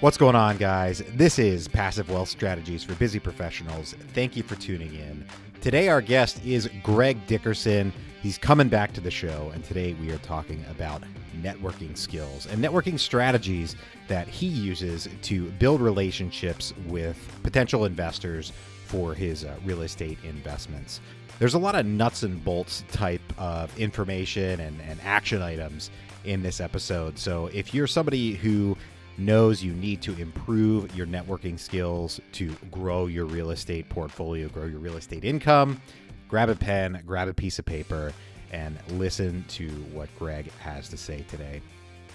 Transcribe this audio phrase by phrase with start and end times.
[0.00, 1.02] What's going on, guys?
[1.14, 3.94] This is Passive Wealth Strategies for Busy Professionals.
[4.14, 5.26] Thank you for tuning in.
[5.60, 7.92] Today, our guest is Greg Dickerson.
[8.22, 11.02] He's coming back to the show, and today we are talking about
[11.42, 13.74] networking skills and networking strategies
[14.08, 18.52] that he uses to build relationships with potential investors
[18.86, 21.00] for his uh, real estate investments.
[21.38, 25.90] There's a lot of nuts and bolts type of information and, and action items
[26.24, 27.18] in this episode.
[27.18, 28.76] So if you're somebody who
[29.20, 34.66] knows you need to improve your networking skills to grow your real estate portfolio, grow
[34.66, 35.80] your real estate income,
[36.28, 38.12] grab a pen, grab a piece of paper,
[38.52, 41.60] and listen to what Greg has to say today.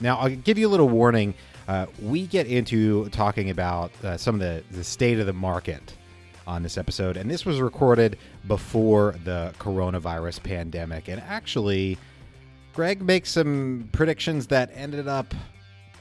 [0.02, 1.34] Now, I'll give you a little warning.
[1.68, 5.96] Uh, we get into talking about uh, some of the, the state of the market
[6.46, 8.18] on this episode, and this was recorded
[8.48, 11.08] before the coronavirus pandemic.
[11.08, 11.98] And actually,
[12.74, 15.34] Greg makes some predictions that ended up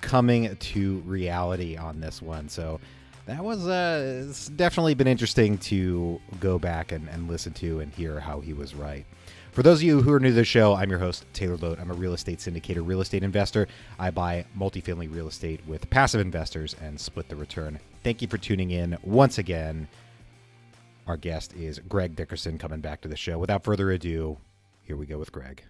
[0.04, 2.48] coming to reality on this one.
[2.48, 2.78] So
[3.26, 7.92] that was uh, it's definitely been interesting to go back and, and listen to and
[7.92, 9.06] hear how he was right.
[9.52, 11.80] For those of you who are new to the show, I'm your host, Taylor Loht.
[11.80, 13.66] I'm a real estate syndicator, real estate investor.
[13.98, 17.78] I buy multifamily real estate with passive investors and split the return.
[18.02, 19.88] Thank you for tuning in once again.
[21.06, 23.38] Our guest is Greg Dickerson coming back to the show.
[23.38, 24.36] Without further ado,
[24.82, 25.62] here we go with Greg.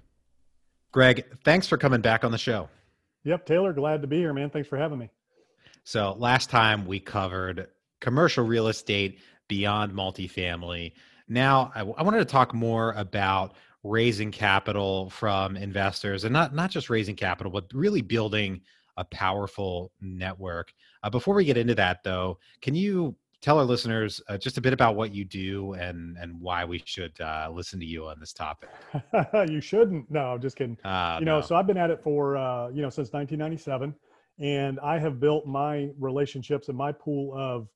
[0.91, 2.69] Greg, thanks for coming back on the show.
[3.25, 4.51] Yep, Taylor, glad to be here, man.
[4.51, 5.11] Thanks for having me.
[5.83, 7.69] So, last time we covered
[8.01, 10.93] commercial real estate beyond multifamily.
[11.29, 16.71] Now, I, I wanted to talk more about raising capital from investors and not not
[16.71, 18.61] just raising capital, but really building
[18.97, 20.73] a powerful network.
[21.03, 24.61] Uh, before we get into that, though, can you tell our listeners uh, just a
[24.61, 28.19] bit about what you do and and why we should uh, listen to you on
[28.19, 28.71] this topic.
[29.49, 30.11] you shouldn't.
[30.11, 30.79] No, I'm just kidding.
[30.83, 31.47] Uh, you know, no.
[31.47, 33.95] so I've been at it for uh, you know since 1997,
[34.39, 37.69] and I have built my relationships and my pool of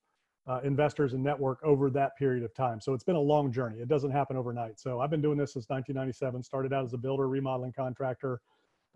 [0.46, 2.80] uh, investors and network over that period of time.
[2.80, 3.78] So it's been a long journey.
[3.78, 4.80] It doesn't happen overnight.
[4.80, 6.42] So I've been doing this since 1997.
[6.42, 8.40] Started out as a builder, remodeling contractor.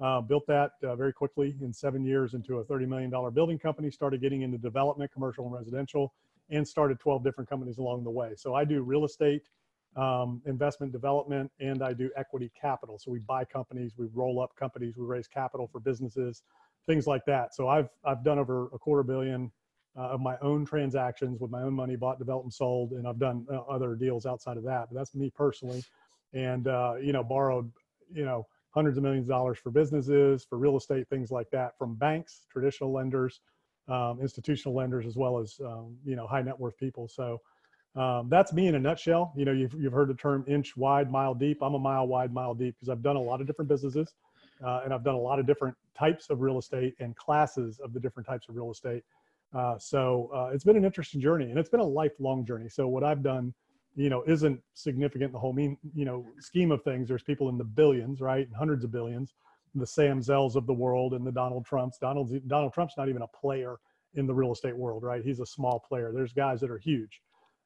[0.01, 3.91] Uh, built that uh, very quickly in seven years into a $30 million building company.
[3.91, 6.15] Started getting into development, commercial and residential
[6.51, 8.33] and started 12 different companies along the way.
[8.37, 9.43] So I do real estate,
[9.97, 12.99] um, investment development, and I do equity capital.
[12.99, 16.43] So we buy companies, we roll up companies, we raise capital for businesses,
[16.87, 17.55] things like that.
[17.55, 19.51] So I've I've done over a quarter billion
[19.97, 23.19] uh, of my own transactions with my own money, bought, developed, and sold, and I've
[23.19, 24.89] done uh, other deals outside of that.
[24.91, 25.83] But that's me personally,
[26.33, 27.71] and uh, you know borrowed
[28.13, 31.77] you know hundreds of millions of dollars for businesses, for real estate, things like that
[31.77, 33.41] from banks, traditional lenders
[33.89, 37.09] um, institutional lenders as well as um, you know high net worth people.
[37.09, 37.41] So
[37.95, 39.33] um, that's me in a nutshell.
[39.37, 41.59] You know, you've you've heard the term inch wide, mile deep.
[41.63, 44.15] I'm a mile wide, mile deep because I've done a lot of different businesses,
[44.65, 47.93] uh, and I've done a lot of different types of real estate and classes of
[47.93, 49.03] the different types of real estate.
[49.55, 52.69] Uh, so uh, it's been an interesting journey, and it's been a lifelong journey.
[52.69, 53.53] So what I've done,
[53.95, 57.09] you know, isn't significant in the whole mean you know scheme of things.
[57.09, 59.35] There's people in the billions, right, hundreds of billions
[59.75, 61.99] the Sam Zells of the world and the Donald Trumps.
[61.99, 63.77] Donald Donald Trump's not even a player
[64.15, 65.25] in the real estate world, right?
[65.25, 66.13] He's a small player.
[66.13, 67.23] There's guys that are huge.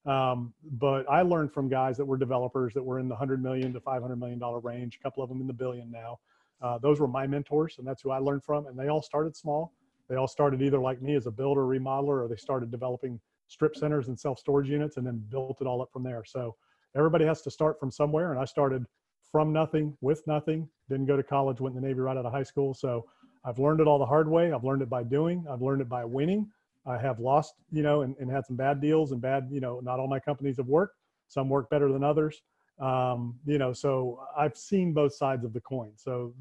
[0.06, 3.72] Um, but I learned from guys that were developers that were in the 100 million
[3.72, 6.20] to 500 million dollar range, a couple of them in the billion now.
[6.62, 8.66] Uh, those were my mentors, and that's who I learned from.
[8.66, 9.72] And they all started small.
[10.08, 13.76] They all started either like me as a builder, remodeler, or they started developing strip
[13.76, 16.22] centers and self storage units and then built it all up from there.
[16.24, 16.54] So
[16.96, 18.30] everybody has to start from somewhere.
[18.30, 18.84] And I started
[19.30, 20.68] from nothing with nothing.
[20.88, 22.74] Didn't go to college, went in the Navy right out of high school.
[22.74, 23.06] So
[23.44, 24.52] I've learned it all the hard way.
[24.52, 25.44] I've learned it by doing.
[25.50, 26.50] I've learned it by winning.
[26.86, 29.80] I have lost, you know, and, and had some bad deals and bad, you know,
[29.80, 30.96] not all my companies have worked.
[31.28, 32.42] Some work better than others.
[32.78, 35.92] Um, you know, so I've seen both sides of the coin.
[35.96, 36.34] So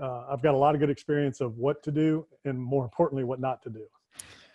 [0.00, 3.24] uh, I've got a lot of good experience of what to do and more importantly,
[3.24, 3.84] what not to do.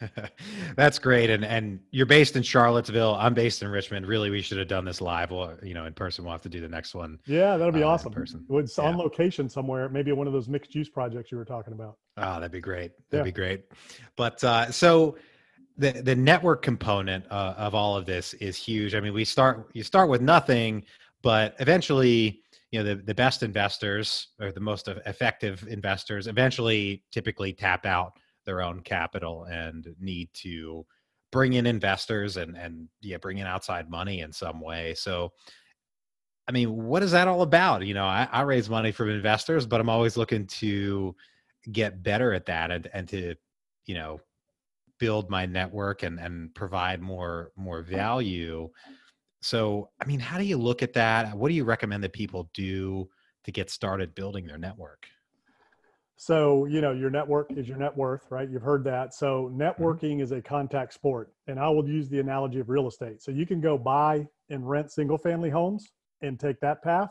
[0.76, 1.30] That's great.
[1.30, 3.16] And and you're based in Charlottesville.
[3.16, 4.08] I'm based in Richmond.
[4.08, 5.32] Really, we should have done this live.
[5.32, 6.24] Well, you know, in person.
[6.24, 7.20] We'll have to do the next one.
[7.26, 8.14] Yeah, that'll be uh, awesome.
[8.14, 8.46] In person.
[8.50, 8.86] It's yeah.
[8.86, 9.90] on location somewhere.
[9.90, 11.98] Maybe one of those mixed use projects you were talking about.
[12.18, 12.92] Oh, that'd be great.
[13.10, 13.32] That'd yeah.
[13.32, 13.66] be great.
[14.16, 15.18] But uh, so
[15.78, 18.96] the the network component uh, of all of this is huge.
[18.96, 20.84] I mean, we start you start with nothing,
[21.22, 22.42] but eventually
[22.72, 28.14] you know the, the best investors or the most effective investors eventually typically tap out
[28.50, 30.84] their own capital and need to
[31.32, 34.96] bring in investors and and yeah bring in outside money in some way.
[34.96, 35.32] So
[36.48, 37.86] i mean what is that all about?
[37.86, 41.16] You know i, I raise money from investors but i'm always looking to
[41.72, 43.36] get better at that and, and to
[43.86, 44.20] you know
[44.98, 48.68] build my network and and provide more more value.
[49.42, 51.38] So i mean how do you look at that?
[51.38, 53.08] What do you recommend that people do
[53.44, 55.08] to get started building their network
[56.22, 58.50] So, you know, your network is your net worth, right?
[58.50, 59.14] You've heard that.
[59.14, 60.20] So, networking mm-hmm.
[60.20, 61.32] is a contact sport.
[61.48, 63.22] And I will use the analogy of real estate.
[63.22, 67.10] So, you can go buy and rent single family homes and take that path.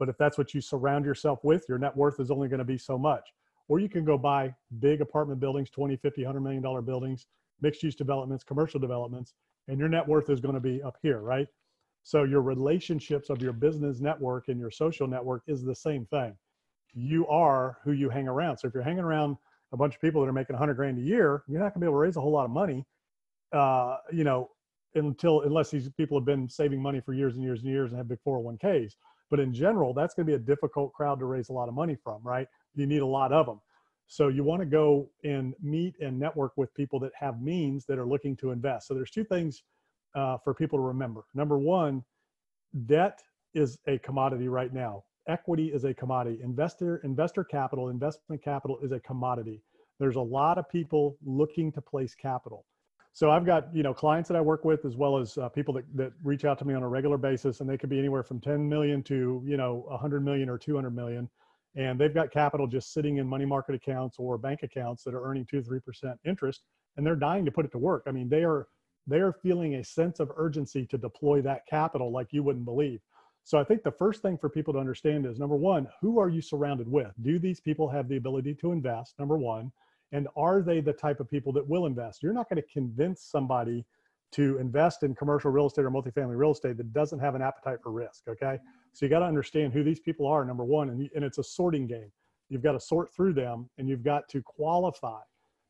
[0.00, 2.64] But if that's what you surround yourself with, your net worth is only going to
[2.64, 3.22] be so much.
[3.68, 7.28] Or you can go buy big apartment buildings, 20, 50, 100 million dollar buildings,
[7.60, 9.34] mixed use developments, commercial developments,
[9.68, 11.46] and your net worth is going to be up here, right?
[12.02, 16.36] So, your relationships of your business network and your social network is the same thing
[16.94, 18.58] you are who you hang around.
[18.58, 19.36] So if you're hanging around
[19.72, 21.80] a bunch of people that are making 100 grand a year, you're not going to
[21.80, 22.84] be able to raise a whole lot of money,
[23.52, 24.50] uh, you know,
[24.94, 27.98] until unless these people have been saving money for years and years and years and
[27.98, 28.92] have big 401ks.
[29.30, 31.74] But in general, that's going to be a difficult crowd to raise a lot of
[31.74, 32.46] money from, right?
[32.74, 33.60] You need a lot of them.
[34.06, 37.98] So you want to go and meet and network with people that have means that
[37.98, 38.88] are looking to invest.
[38.88, 39.62] So there's two things
[40.14, 41.24] uh, for people to remember.
[41.34, 42.02] Number one,
[42.86, 43.20] debt
[43.52, 46.40] is a commodity right now equity is a commodity.
[46.42, 49.62] Investor investor capital, investment capital is a commodity.
[50.00, 52.64] There's a lot of people looking to place capital.
[53.12, 55.74] So I've got you know clients that I work with as well as uh, people
[55.74, 58.22] that, that reach out to me on a regular basis, and they could be anywhere
[58.22, 61.28] from 10 million to you know 100 million or 200 million,
[61.76, 65.24] and they've got capital just sitting in money market accounts or bank accounts that are
[65.24, 66.62] earning two three percent interest,
[66.96, 68.04] and they're dying to put it to work.
[68.06, 68.68] I mean they are
[69.08, 73.00] they are feeling a sense of urgency to deploy that capital like you wouldn't believe.
[73.44, 76.28] So I think the first thing for people to understand is number one, who are
[76.28, 77.12] you surrounded with?
[77.22, 79.18] Do these people have the ability to invest?
[79.18, 79.72] Number one.
[80.12, 82.22] And are they the type of people that will invest?
[82.22, 83.84] You're not going to convince somebody
[84.32, 87.78] to invest in commercial real estate or multifamily real estate that doesn't have an appetite
[87.82, 88.28] for risk.
[88.28, 88.58] Okay.
[88.92, 90.90] So you got to understand who these people are, number one.
[90.90, 92.10] And, and it's a sorting game.
[92.48, 95.20] You've got to sort through them and you've got to qualify.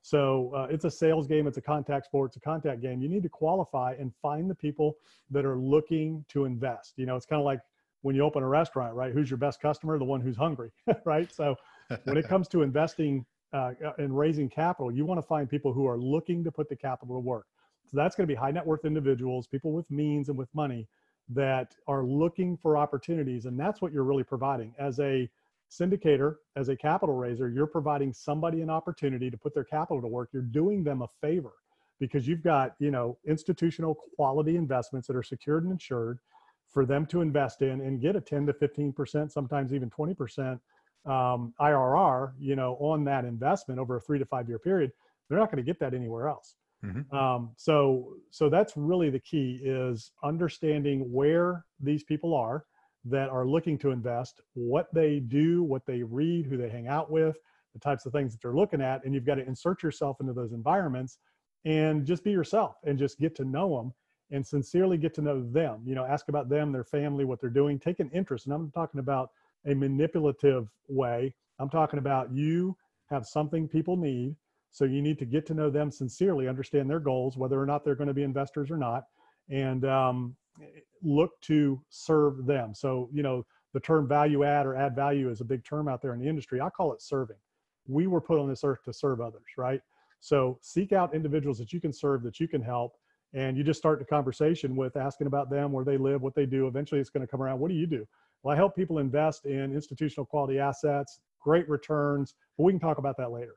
[0.08, 3.02] So uh, it's a sales game, it's a contact sport, it's a contact game.
[3.02, 4.96] You need to qualify and find the people
[5.30, 6.94] that are looking to invest.
[6.96, 7.60] You know, it's kind of like
[8.00, 9.12] when you open a restaurant, right?
[9.12, 9.98] Who's your best customer?
[9.98, 10.70] The one who's hungry,
[11.04, 11.30] right?
[11.30, 11.56] So
[12.04, 15.86] when it comes to investing uh, and raising capital, you want to find people who
[15.86, 17.44] are looking to put the capital to work.
[17.90, 20.88] So that's going to be high net worth individuals, people with means and with money
[21.28, 23.44] that are looking for opportunities.
[23.44, 24.74] And that's what you're really providing.
[24.78, 25.28] As a
[25.70, 30.08] syndicator, as a capital raiser, you're providing somebody an opportunity to put their capital to
[30.08, 30.30] work.
[30.32, 31.52] You're doing them a favor
[32.00, 36.18] because you've got, you know, institutional quality investments that are secured and insured
[36.68, 40.60] for them to invest in and get a 10 to 15%, sometimes even 20%
[41.06, 44.92] um, IRR, you know, on that investment over a three to five year period,
[45.28, 46.56] they're not going to get that anywhere else.
[46.84, 47.16] Mm-hmm.
[47.16, 52.64] Um, so, so that's really the key is understanding where these people are
[53.04, 57.10] that are looking to invest, what they do, what they read, who they hang out
[57.10, 57.36] with,
[57.74, 60.32] the types of things that they're looking at, and you've got to insert yourself into
[60.32, 61.18] those environments
[61.64, 63.92] and just be yourself and just get to know them
[64.30, 65.80] and sincerely get to know them.
[65.84, 68.46] You know, ask about them, their family, what they're doing, take an interest.
[68.46, 69.30] And I'm talking about
[69.66, 71.34] a manipulative way.
[71.58, 72.76] I'm talking about you
[73.10, 74.36] have something people need.
[74.70, 77.84] So you need to get to know them sincerely, understand their goals, whether or not
[77.84, 79.04] they're going to be investors or not,
[79.48, 80.36] and um,
[81.02, 82.74] look to serve them.
[82.74, 83.44] So, you know,
[83.74, 86.28] the term value add or add value is a big term out there in the
[86.28, 86.60] industry.
[86.60, 87.36] I call it serving.
[87.86, 89.80] We were put on this earth to serve others, right?
[90.20, 92.92] So seek out individuals that you can serve, that you can help,
[93.34, 96.46] and you just start the conversation with asking about them, where they live, what they
[96.46, 96.66] do.
[96.66, 97.60] Eventually, it's going to come around.
[97.60, 98.06] What do you do?
[98.42, 102.98] Well, I help people invest in institutional quality assets, great returns, but we can talk
[102.98, 103.54] about that later.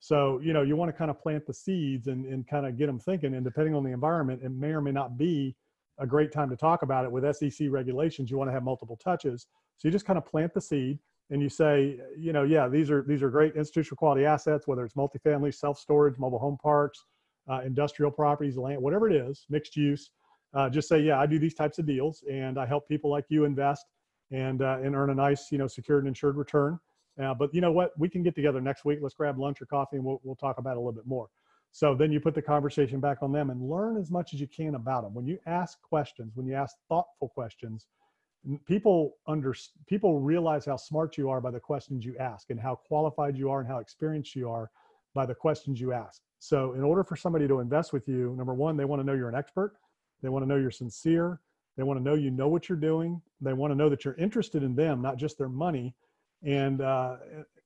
[0.00, 2.76] So, you know, you want to kind of plant the seeds and, and kind of
[2.76, 3.34] get them thinking.
[3.34, 5.54] And depending on the environment, it may or may not be
[5.98, 7.12] a great time to talk about it.
[7.12, 9.46] With SEC regulations, you want to have multiple touches.
[9.78, 10.98] So you just kind of plant the seed
[11.30, 14.84] and you say, you know, yeah, these are these are great institutional quality assets, whether
[14.84, 17.04] it's multifamily, self storage, mobile home parks,
[17.50, 20.10] uh, industrial properties, land, whatever it is, mixed use.
[20.54, 23.24] Uh, just say, yeah, I do these types of deals, and I help people like
[23.30, 23.86] you invest
[24.30, 26.78] and uh, and earn a nice, you know, secured and insured return.
[27.22, 27.92] Uh, but you know what?
[27.98, 28.98] We can get together next week.
[29.00, 31.28] Let's grab lunch or coffee, and we'll we'll talk about it a little bit more.
[31.72, 34.46] So then you put the conversation back on them and learn as much as you
[34.46, 35.14] can about them.
[35.14, 37.86] When you ask questions, when you ask thoughtful questions,
[38.66, 39.54] people under
[39.86, 43.50] people realize how smart you are by the questions you ask and how qualified you
[43.50, 44.70] are and how experienced you are
[45.14, 46.20] by the questions you ask.
[46.38, 49.14] So, in order for somebody to invest with you, number one, they want to know
[49.14, 49.74] you're an expert.
[50.22, 51.40] They want to know you're sincere.
[51.76, 53.22] They want to know you know what you're doing.
[53.40, 55.94] They want to know that you're interested in them, not just their money.
[56.42, 57.16] And, uh,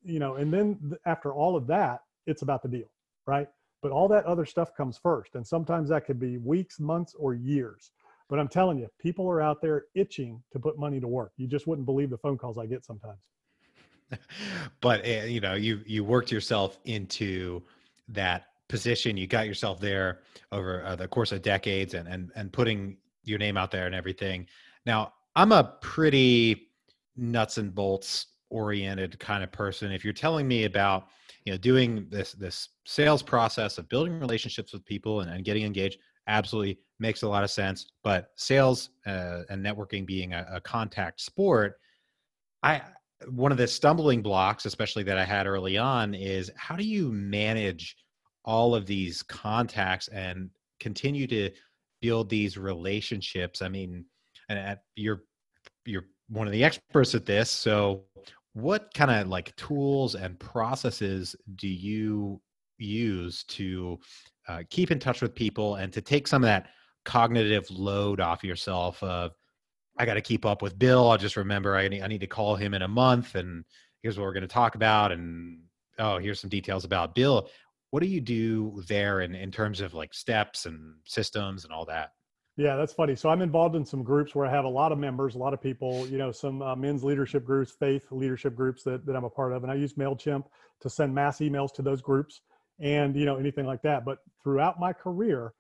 [0.05, 2.91] you know, and then after all of that, it's about the deal,
[3.27, 3.49] right?
[3.87, 5.37] But all that other stuff comes first.
[5.37, 7.93] And sometimes that could be weeks, months, or years.
[8.29, 11.31] But I'm telling you, people are out there itching to put money to work.
[11.37, 13.21] You just wouldn't believe the phone calls I get sometimes.
[14.81, 17.63] but uh, you know, you you worked yourself into
[18.09, 22.53] that position you got yourself there over uh, the course of decades and and and
[22.53, 24.45] putting your name out there and everything
[24.87, 26.69] now i'm a pretty
[27.17, 31.07] nuts and bolts oriented kind of person if you're telling me about
[31.47, 35.65] you know doing this this sales process of building relationships with people and, and getting
[35.65, 35.99] engaged
[36.29, 41.21] absolutely makes a lot of sense but sales uh, and networking being a, a contact
[41.21, 41.77] sport
[42.63, 42.83] i
[43.31, 47.11] one of the stumbling blocks especially that i had early on is how do you
[47.11, 47.97] manage
[48.45, 51.51] all of these contacts and continue to
[52.01, 53.61] build these relationships?
[53.61, 54.05] I mean
[54.49, 55.23] and you're
[55.85, 58.05] you're one of the experts at this so
[58.57, 62.41] what kind of like tools and processes do you
[62.79, 63.99] use to
[64.49, 66.69] uh, keep in touch with people and to take some of that
[67.05, 69.33] cognitive load off yourself of
[69.99, 71.11] i got to keep up with bill.
[71.11, 73.63] I'll just remember I need, I need to call him in a month and
[74.03, 75.59] here's what we're going to talk about and
[75.99, 77.51] oh here's some details about bill.
[77.91, 81.85] What do you do there in, in terms of like steps and systems and all
[81.85, 82.13] that
[82.57, 83.15] yeah, that's funny.
[83.15, 85.53] So I'm involved in some groups where I have a lot of members, a lot
[85.53, 89.25] of people, you know, some uh, men's leadership groups, faith leadership groups that, that I'm
[89.25, 89.63] a part of.
[89.63, 90.45] And I use MailChimp
[90.81, 92.41] to send mass emails to those groups
[92.81, 94.07] and, you know, anything like that.
[94.07, 95.53] But throughout my career,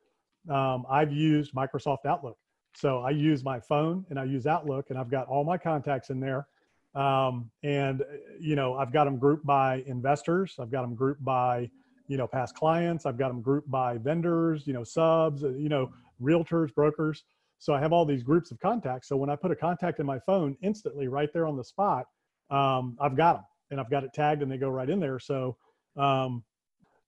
[0.49, 2.39] um, I've used Microsoft Outlook.
[2.75, 6.09] So I use my phone and I use Outlook and I've got all my contacts
[6.09, 6.47] in there.
[6.95, 8.03] Um, and,
[8.41, 10.57] you know, I've got them grouped by investors.
[10.59, 11.71] I've got them grouped by,
[12.09, 13.05] you know, past clients.
[13.05, 17.25] I've got them grouped by vendors, you know, subs, uh, you know, realtors, brokers.
[17.59, 19.09] So I have all these groups of contacts.
[19.09, 22.05] So when I put a contact in my phone, instantly right there on the spot,
[22.51, 25.19] um, I've got them and I've got it tagged and they go right in there.
[25.19, 25.57] So
[25.97, 26.45] um,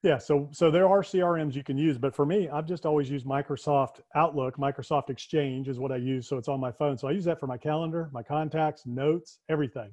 [0.02, 3.10] yeah, so so there are CRMs you can use, but for me, I've just always
[3.10, 4.56] used Microsoft Outlook.
[4.56, 6.96] Microsoft Exchange is what I use, so it's on my phone.
[6.96, 9.90] So I use that for my calendar, my contacts, notes, everything.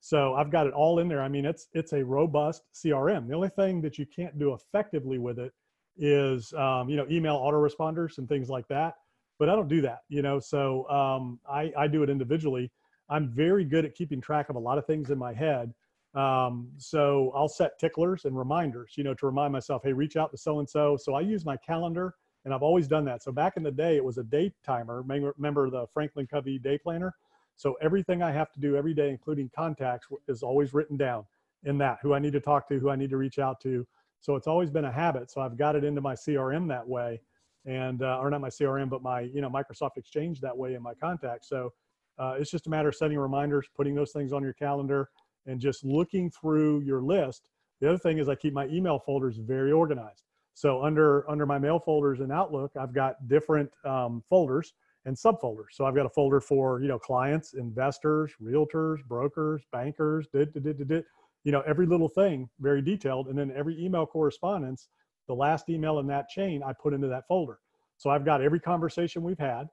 [0.00, 1.22] So I've got it all in there.
[1.22, 3.28] I mean, it's it's a robust CRM.
[3.28, 5.52] The only thing that you can't do effectively with it
[5.96, 8.94] is um, you know email autoresponders and things like that
[9.38, 12.70] but i don't do that you know so um, I, I do it individually.
[13.10, 15.72] I'm very good at keeping track of a lot of things in my head
[16.14, 20.30] um, so i'll set ticklers and reminders you know to remind myself hey reach out
[20.30, 23.22] to so and so so i use my calendar and i've always done that.
[23.22, 25.02] So back in the day it was a day timer.
[25.02, 27.14] Remember the franklin covey day planner?
[27.56, 31.24] So everything i have to do every day including contacts is always written down
[31.64, 31.98] in that.
[32.02, 33.86] Who i need to talk to who i need to reach out to
[34.24, 35.30] so it's always been a habit.
[35.30, 37.20] So I've got it into my CRM that way,
[37.66, 40.82] and uh, or not my CRM, but my you know Microsoft Exchange that way in
[40.82, 41.50] my contacts.
[41.50, 41.74] So
[42.18, 45.10] uh, it's just a matter of setting reminders, putting those things on your calendar,
[45.44, 47.48] and just looking through your list.
[47.82, 50.22] The other thing is I keep my email folders very organized.
[50.54, 54.72] So under under my mail folders in Outlook, I've got different um, folders
[55.04, 55.72] and subfolders.
[55.72, 60.64] So I've got a folder for you know clients, investors, realtors, brokers, bankers, did, did,
[60.64, 61.04] did, did,
[61.44, 64.88] you know every little thing very detailed and then every email correspondence
[65.28, 67.58] the last email in that chain i put into that folder.
[67.96, 69.68] So i've got every conversation we've had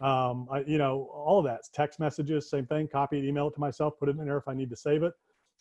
[0.00, 1.60] um, I, you know all of that.
[1.72, 4.48] Text messages same thing copy it email it to myself put it in there if
[4.48, 5.12] i need to save it.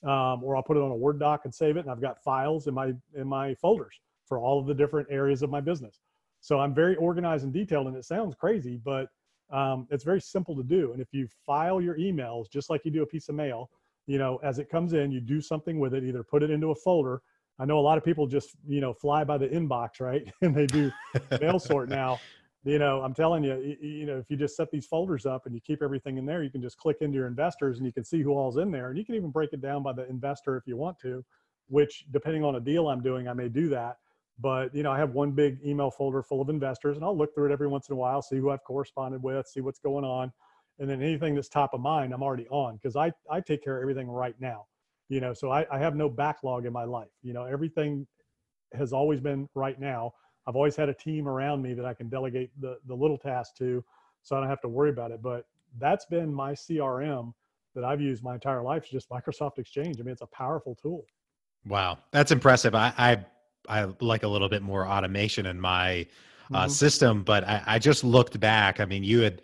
[0.04, 2.22] Um, or i'll put it on a word doc and save it and i've got
[2.24, 6.02] files in my in my folders for all of the different areas of my business.
[6.42, 9.08] So i'm very organized and detailed and it sounds crazy but
[9.52, 10.94] um, it's very simple to do.
[10.94, 13.70] And if you file your emails just like you do a piece of mail
[14.08, 16.72] you know, as it comes in, you do something with it, either put it into
[16.72, 17.22] a folder.
[17.60, 20.24] I know a lot of people just, you know, fly by the inbox, right?
[20.42, 20.92] and they do
[21.40, 22.20] mail sort now.
[22.66, 25.54] You know, I'm telling you, you, know, if you just set these folders up and
[25.54, 28.06] you keep everything in there, you can just click into your investors and you can
[28.06, 28.90] see who all's in there.
[28.90, 31.26] And you can even break it down by the investor if you want to,
[31.68, 33.98] which depending on a deal I'm doing, I may do that.
[34.40, 37.36] But, you know, I have one big email folder full of investors and I'll look
[37.36, 40.06] through it every once in a while, see who I've corresponded with, see what's going
[40.06, 40.32] on
[40.80, 43.78] and then anything that's top of mind i'm already on because i i take care
[43.78, 44.66] of everything right now
[45.10, 48.08] you know so I, I have no backlog in my life you know everything
[48.74, 50.14] has always been right now.
[50.48, 53.58] I've always had a team around me that i can delegate the the little tasks
[53.60, 53.82] to
[54.24, 55.46] so i don't have to worry about it but
[55.80, 57.34] that's been my crm
[57.74, 59.96] that i've used my entire life is just microsoft exchange.
[60.00, 61.06] I mean it's a powerful tool.
[61.66, 62.76] Wow that's impressive.
[62.76, 63.26] I i,
[63.70, 66.06] I like a little bit more automation in my
[66.54, 66.70] uh, mm-hmm.
[66.70, 69.42] system but I, I just looked back i mean you had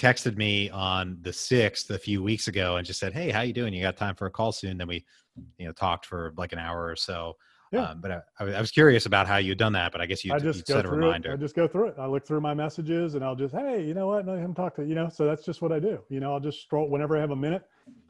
[0.00, 3.52] texted me on the 6th a few weeks ago and just said, Hey, how you
[3.52, 3.74] doing?
[3.74, 4.78] You got time for a call soon?
[4.78, 5.04] Then we,
[5.58, 7.36] you know, talked for like an hour or so.
[7.70, 7.90] Yeah.
[7.90, 10.32] Um, but I, I, was curious about how you'd done that, but I guess you,
[10.32, 11.30] I just set a reminder.
[11.30, 11.34] It.
[11.34, 11.94] I just go through it.
[12.00, 14.26] I look through my messages and I'll just, Hey, you know what?
[14.26, 16.00] Let him talk to, you know, so that's just what I do.
[16.08, 17.62] You know, I'll just scroll whenever I have a minute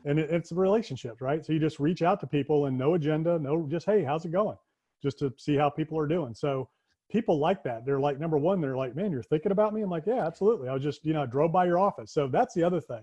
[0.06, 1.44] and it, it's relationships, right?
[1.44, 4.32] So you just reach out to people and no agenda, no, just, Hey, how's it
[4.32, 4.56] going?
[5.02, 6.34] Just to see how people are doing.
[6.34, 6.68] So
[7.10, 7.84] people like that.
[7.84, 9.82] They're like, number one, they're like, man, you're thinking about me.
[9.82, 10.68] I'm like, yeah, absolutely.
[10.68, 12.12] I was just, you know, I drove by your office.
[12.12, 13.02] So that's the other thing.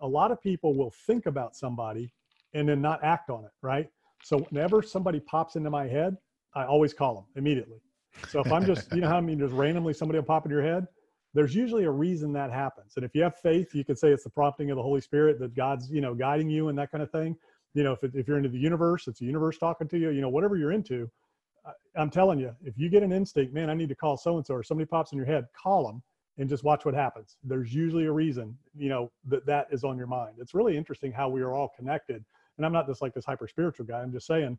[0.00, 2.12] A lot of people will think about somebody
[2.52, 3.50] and then not act on it.
[3.62, 3.88] Right.
[4.22, 6.16] So whenever somebody pops into my head,
[6.54, 7.80] I always call them immediately.
[8.28, 10.50] So if I'm just, you know how I mean, just randomly somebody will pop in
[10.50, 10.86] your head,
[11.34, 12.92] there's usually a reason that happens.
[12.94, 15.40] And if you have faith, you can say it's the prompting of the Holy Spirit
[15.40, 17.36] that God's, you know, guiding you and that kind of thing.
[17.74, 20.10] you know, if, it, if you're into the universe, it's the universe talking to you,
[20.10, 21.10] you know, whatever you're into,
[21.96, 24.62] I'm telling you, if you get an instinct, man, I need to call so-and-so or
[24.62, 26.02] somebody pops in your head, call them
[26.38, 27.36] and just watch what happens.
[27.44, 30.34] There's usually a reason, you know, that that is on your mind.
[30.38, 32.24] It's really interesting how we are all connected.
[32.56, 34.00] And I'm not just like this hyper spiritual guy.
[34.00, 34.58] I'm just saying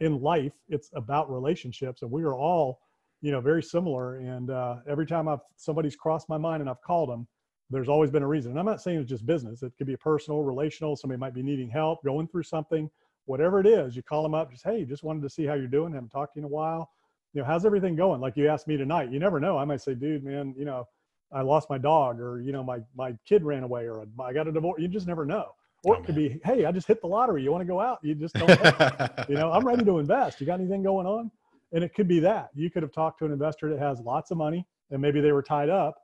[0.00, 2.80] in life, it's about relationships and we are all,
[3.20, 4.16] you know, very similar.
[4.16, 7.26] And uh, every time I've, somebody's crossed my mind and I've called them,
[7.70, 8.52] there's always been a reason.
[8.52, 9.62] And I'm not saying it's just business.
[9.62, 10.96] It could be a personal, relational.
[10.96, 12.90] Somebody might be needing help, going through something,
[13.28, 13.94] whatever it is.
[13.94, 15.92] You call them up, just hey, just wanted to see how you're doing.
[15.92, 16.90] Haven't talked to you in a while.
[17.34, 18.20] You know, how's everything going?
[18.20, 19.12] Like you asked me tonight.
[19.12, 19.58] You never know.
[19.58, 20.88] I might say, dude, man, you know,
[21.30, 24.48] I lost my dog, or you know, my my kid ran away, or I got
[24.48, 24.80] a divorce.
[24.80, 25.52] You just never know.
[25.84, 26.28] Or oh, it could man.
[26.28, 27.42] be, hey, I just hit the lottery.
[27.42, 27.98] You want to go out?
[28.02, 28.48] You just don't.
[29.28, 30.40] you know, I'm ready to invest.
[30.40, 31.30] You got anything going on?
[31.72, 34.30] And it could be that you could have talked to an investor that has lots
[34.30, 35.96] of money, and maybe they were tied up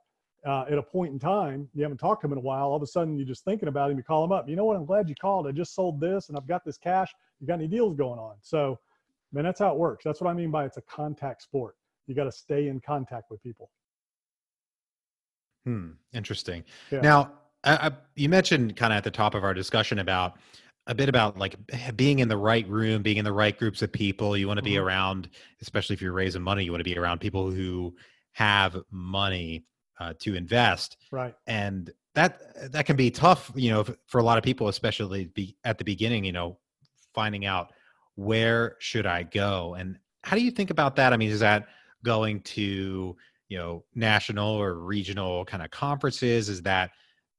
[0.45, 2.67] uh, at a point in time, you haven't talked to him in a while.
[2.67, 3.97] All of a sudden, you're just thinking about him.
[3.97, 4.47] You call him up.
[4.47, 4.77] You know what?
[4.77, 5.47] I'm glad you called.
[5.47, 7.11] I just sold this, and I've got this cash.
[7.39, 8.35] You got any deals going on?
[8.41, 8.79] So,
[9.33, 10.03] man, that's how it works.
[10.03, 11.75] That's what I mean by it's a contact sport.
[12.07, 13.71] You got to stay in contact with people.
[15.65, 15.91] Hmm.
[16.13, 16.63] Interesting.
[16.91, 17.01] Yeah.
[17.01, 17.31] Now,
[17.63, 20.37] I, I, you mentioned kind of at the top of our discussion about
[20.85, 21.55] a bit about like
[21.95, 24.37] being in the right room, being in the right groups of people.
[24.37, 24.85] You want to be mm-hmm.
[24.85, 25.29] around,
[25.61, 27.95] especially if you're raising money, you want to be around people who
[28.33, 29.65] have money
[29.99, 30.97] uh, to invest.
[31.11, 31.35] Right.
[31.47, 35.57] And that that can be tough, you know, for a lot of people, especially be,
[35.63, 36.23] at the beginning.
[36.23, 36.57] You know,
[37.13, 37.73] finding out
[38.15, 41.13] where should I go, and how do you think about that?
[41.13, 41.67] I mean, is that
[42.03, 43.15] going to
[43.49, 46.47] you know national or regional kind of conferences?
[46.49, 46.91] Is that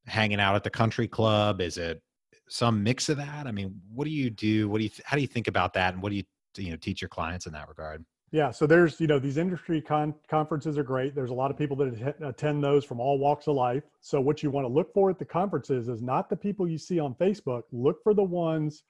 [0.06, 1.60] hanging out at the country club?
[1.60, 2.02] Is it
[2.48, 3.46] some mix of that?
[3.46, 4.68] I mean, what do you do?
[4.68, 6.25] What do you how do you think about that, and what do you
[6.58, 8.04] you know teach your clients in that regard?
[8.37, 11.14] Yeah, so there's you know these industry con- conferences are great.
[11.14, 13.85] There's a lot of people that attend those from all walks of life.
[14.02, 16.76] So what you want to look for at the conferences is not the people you
[16.76, 17.62] see on Facebook.
[17.73, 18.83] Look for the ones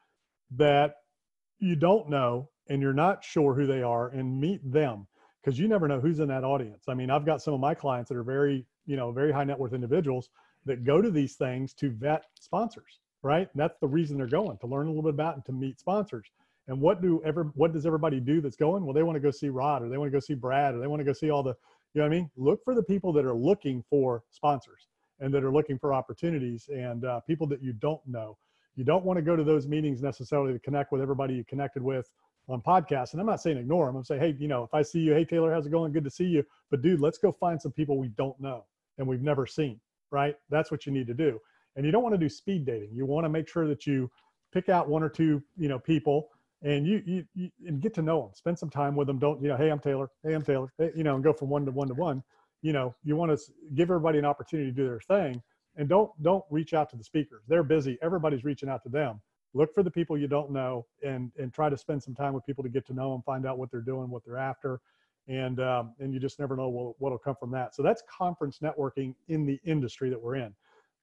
[0.57, 0.97] that
[1.61, 5.07] you don't know and you're not sure who they are, and meet them
[5.41, 6.83] because you never know who's in that audience.
[6.89, 9.45] I mean, I've got some of my clients that are very you know very high
[9.45, 10.29] net worth individuals
[10.65, 13.49] that go to these things to vet sponsors, right?
[13.53, 15.79] And that's the reason they're going to learn a little bit about and to meet
[15.79, 16.33] sponsors.
[16.69, 18.85] And what do ever what does everybody do that's going?
[18.85, 20.79] Well, they want to go see Rod or they want to go see Brad or
[20.79, 21.55] they want to go see all the,
[21.95, 22.31] you know what I mean?
[22.37, 24.89] Look for the people that are looking for sponsors
[25.21, 28.37] and that are looking for opportunities and uh, people that you don't know.
[28.75, 31.83] You don't want to go to those meetings necessarily to connect with everybody you connected
[31.83, 32.11] with
[32.49, 33.13] on podcasts.
[33.13, 33.97] And I'm not saying ignore them.
[33.97, 35.93] I'm saying, hey, you know, if I see you, hey Taylor, how's it going?
[35.93, 36.45] Good to see you.
[36.71, 38.65] But dude, let's go find some people we don't know
[38.99, 39.81] and we've never seen.
[40.11, 40.37] Right?
[40.51, 41.41] That's what you need to do.
[41.77, 42.91] And you don't want to do speed dating.
[42.93, 44.11] You want to make sure that you
[44.53, 46.29] pick out one or two, you know, people
[46.63, 49.41] and you, you, you and get to know them spend some time with them don't
[49.43, 50.11] you know hey i'm taylor.
[50.23, 50.73] Hey i'm taylor.
[50.79, 52.23] Hey, you know and go from one to one to one.
[52.63, 55.43] You know you want to give everybody an opportunity to do their thing
[55.77, 57.43] and don't don't reach out to the speakers.
[57.49, 57.99] They're busy.
[58.03, 59.21] Everybody's reaching out to them.
[59.55, 62.45] Look for the people you don't know and and try to spend some time with
[62.47, 64.81] people to get to know them find out what they're doing what they're after
[65.29, 67.75] and um, and you just never know what, what'll come from that.
[67.75, 70.55] So that's conference networking in the industry that we're in.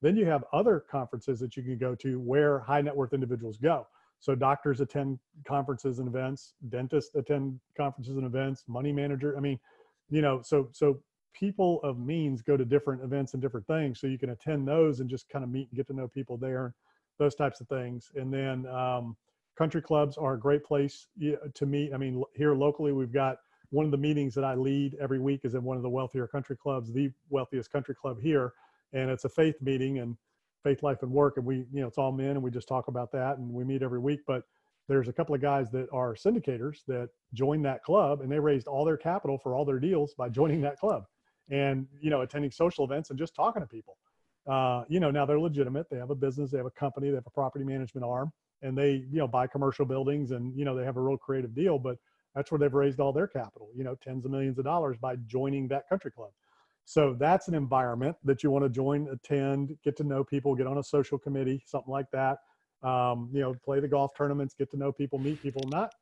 [0.02, 3.58] Then you have other conferences that you can go to where high net worth individuals
[3.58, 3.88] go
[4.24, 9.36] so doctors attend conferences and events, dentists attend conferences and events, money manager.
[9.36, 9.60] I mean,
[10.10, 11.02] you know, so so
[11.34, 14.00] people of means go to different events and different things.
[14.00, 16.38] So you can attend those and just kind of meet and get to know people
[16.38, 16.74] there,
[17.20, 18.14] those types of things.
[18.16, 19.18] And then um,
[19.58, 21.06] country clubs are a great place
[21.54, 21.94] to meet.
[21.94, 23.40] I mean, here locally, we've got
[23.72, 26.28] one of the meetings that I lead every week is in one of the wealthier
[26.28, 28.54] country clubs, the wealthiest country club here,
[28.94, 30.16] and it's a faith meeting and
[30.64, 32.88] faith life and work and we you know it's all men and we just talk
[32.88, 34.44] about that and we meet every week but
[34.88, 38.68] there's a couple of guys that are syndicators that joined that club and they raised
[38.68, 41.06] all their capital for all their deals by joining that club
[41.50, 43.98] and you know attending social events and just talking to people.
[44.50, 45.90] Uh, you know now they're legitimate.
[45.90, 48.78] They have a business they have a company they have a property management arm and
[48.78, 51.80] they you know buy commercial buildings and you know they have a real creative deal
[51.80, 51.98] but
[52.36, 55.16] that's where they've raised all their capital you know tens of millions of dollars by
[55.28, 56.32] joining that country club
[56.86, 60.68] so that's an environment that you want to join, attend, get to know people, get
[60.68, 62.40] on a social committee, something like that.
[62.84, 65.94] Um, you know, play the golf tournaments, get to know people, meet people, not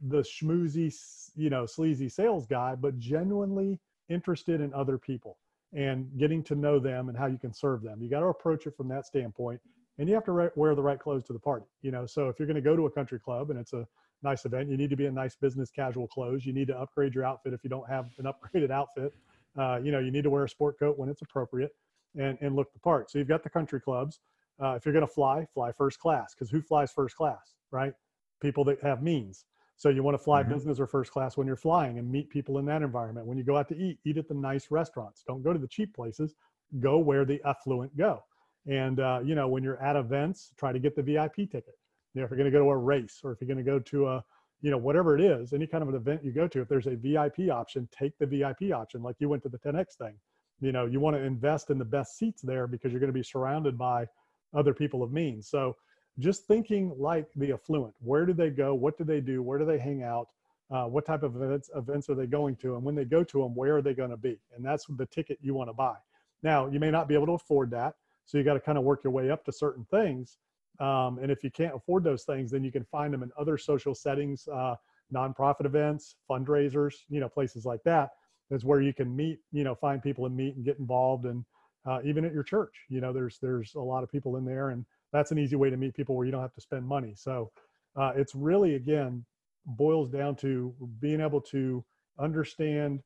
[0.00, 0.94] the schmoozy,
[1.34, 5.38] you know, sleazy sales guy, but genuinely interested in other people
[5.72, 8.00] and getting to know them and how you can serve them.
[8.00, 9.60] You got to approach it from that standpoint
[9.98, 12.06] and you have to wear the right clothes to the party, you know?
[12.06, 13.86] So if you're going to go to a country club and it's a
[14.22, 16.46] nice event, you need to be in nice business casual clothes.
[16.46, 19.12] You need to upgrade your outfit if you don't have an upgraded outfit
[19.58, 21.72] uh, you know, you need to wear a sport coat when it's appropriate
[22.18, 23.10] and, and look the part.
[23.10, 24.20] So you've got the country clubs.
[24.62, 27.92] Uh, if you're going to fly, fly first class because who flies first class, right?
[28.40, 29.44] People that have means.
[29.76, 30.52] So you want to fly mm-hmm.
[30.52, 33.26] business or first class when you're flying and meet people in that environment.
[33.26, 35.24] When you go out to eat, eat at the nice restaurants.
[35.26, 36.34] Don't go to the cheap places.
[36.80, 38.22] Go where the affluent go.
[38.66, 41.78] And uh, you know, when you're at events, try to get the VIP ticket.
[42.14, 43.68] You know, if you're going to go to a race or if you're going to
[43.68, 44.24] go to a,
[44.62, 46.86] you know, whatever it is, any kind of an event you go to, if there's
[46.86, 49.02] a VIP option, take the VIP option.
[49.02, 50.14] Like you went to the 10X thing.
[50.60, 53.18] You know, you want to invest in the best seats there because you're going to
[53.18, 54.06] be surrounded by
[54.54, 55.48] other people of means.
[55.48, 55.76] So
[56.20, 58.72] just thinking like the affluent, where do they go?
[58.74, 59.42] What do they do?
[59.42, 60.28] Where do they hang out?
[60.70, 62.76] Uh, what type of events, events are they going to?
[62.76, 64.38] And when they go to them, where are they going to be?
[64.54, 65.96] And that's the ticket you want to buy.
[66.42, 67.94] Now, you may not be able to afford that.
[68.24, 70.38] So you got to kind of work your way up to certain things.
[70.82, 73.56] Um, and if you can't afford those things, then you can find them in other
[73.56, 74.74] social settings, uh,
[75.14, 78.10] nonprofit events, fundraisers, you know, places like that.
[78.50, 81.24] Is where you can meet, you know, find people and meet and get involved.
[81.24, 81.42] And
[81.86, 84.70] uh, even at your church, you know, there's there's a lot of people in there,
[84.70, 87.14] and that's an easy way to meet people where you don't have to spend money.
[87.16, 87.50] So
[87.96, 89.24] uh, it's really again
[89.64, 91.84] boils down to being able to
[92.18, 93.00] understand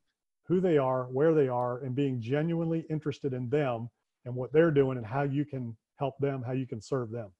[0.49, 3.91] who they are, where they are, and being genuinely interested in them
[4.25, 7.31] and what they're doing and how you can help them, how you can serve them.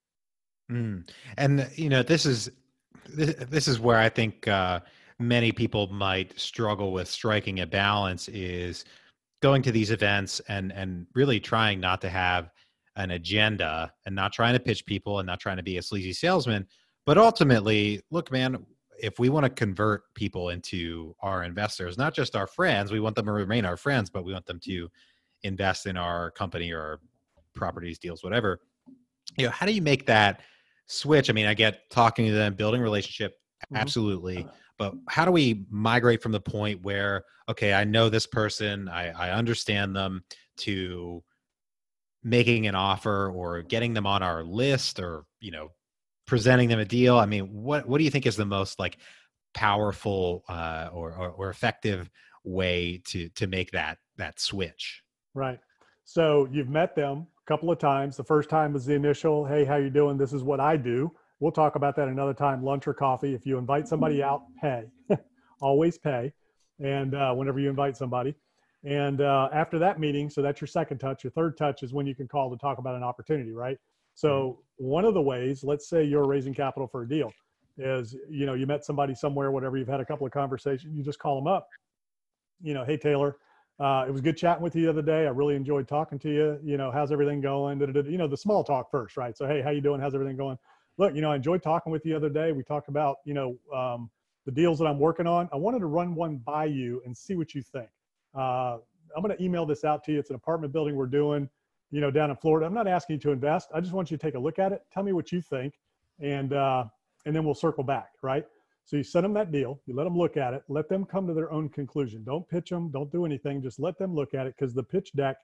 [0.71, 1.09] Mm.
[1.37, 2.51] And you know, this is
[3.09, 4.81] this, this is where I think uh,
[5.19, 8.85] many people might struggle with striking a balance is
[9.43, 12.51] going to these events and and really trying not to have
[12.97, 16.13] an agenda and not trying to pitch people and not trying to be a sleazy
[16.13, 16.67] salesman
[17.05, 18.65] but ultimately look man
[18.99, 23.15] if we want to convert people into our investors not just our friends we want
[23.15, 24.89] them to remain our friends but we want them to
[25.43, 26.99] invest in our company or
[27.55, 28.61] properties deals whatever
[29.37, 30.41] you know how do you make that
[30.87, 31.31] switch.
[31.31, 33.33] I mean i get talking to them building relationship
[33.65, 33.77] mm-hmm.
[33.77, 34.47] absolutely.
[34.79, 39.09] But how do we migrate from the point where okay i know this person i,
[39.09, 40.23] I understand them
[40.59, 41.23] to
[42.23, 45.71] making an offer or getting them on our list or you know
[46.27, 47.19] presenting them a deal?
[47.19, 48.99] I mean what what do you think is the most like
[49.55, 52.11] powerful uh, or, or, or effective
[52.45, 55.03] way to to make that that switch?
[55.35, 55.59] Right.
[56.05, 58.17] So you've met them couple of times.
[58.17, 60.19] The first time was the initial hey how you doing?
[60.19, 61.13] This is what i do.
[61.39, 64.85] We'll talk about that another time lunch or coffee if you invite somebody out pay.
[65.61, 66.33] Always pay
[66.81, 68.35] and uh, whenever you invite somebody.
[68.85, 71.23] And uh, after that meeting so that's your second touch.
[71.25, 73.79] Your third touch is when you can call to talk about an opportunity right?
[74.15, 77.33] So one of the ways let's say you're raising capital for a deal
[77.79, 81.05] is you know you met somebody somewhere whatever you've had a couple of conversations you
[81.05, 81.69] just call them up.
[82.61, 83.37] You know hey taylor
[83.79, 85.27] uh, it was good chatting with you the other day.
[85.27, 86.59] I really enjoyed talking to you.
[86.65, 87.81] You know, how's everything going?
[87.81, 89.37] You know, the small talk first, right?
[89.37, 90.01] So, hey, how you doing?
[90.01, 90.59] How's everything going?
[90.99, 92.53] look, you know, I enjoyed talking with you the other day.
[92.53, 94.11] We talked about, you know, um,
[94.45, 95.49] the deals that I'm working on.
[95.53, 97.89] I wanted to run one by you and see what you think.
[98.35, 98.79] Uh,
[99.15, 100.19] I'm going to email this out to you.
[100.19, 101.49] It's an apartment building we're doing,
[101.91, 102.67] you know, down in Florida.
[102.67, 103.71] I'm not asking you to invest.
[103.75, 104.83] I just want you to take a look at it.
[104.93, 105.75] Tell me what you think,
[106.21, 106.85] and uh,
[107.25, 108.45] and then we'll circle back, right?
[108.87, 109.81] So you send them that deal.
[109.87, 110.63] You let them look at it.
[110.69, 112.23] Let them come to their own conclusion.
[112.23, 112.89] Don't pitch them.
[112.93, 113.61] Don't do anything.
[113.61, 115.37] Just let them look at it because the pitch deck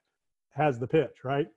[0.55, 1.47] has the pitch, right?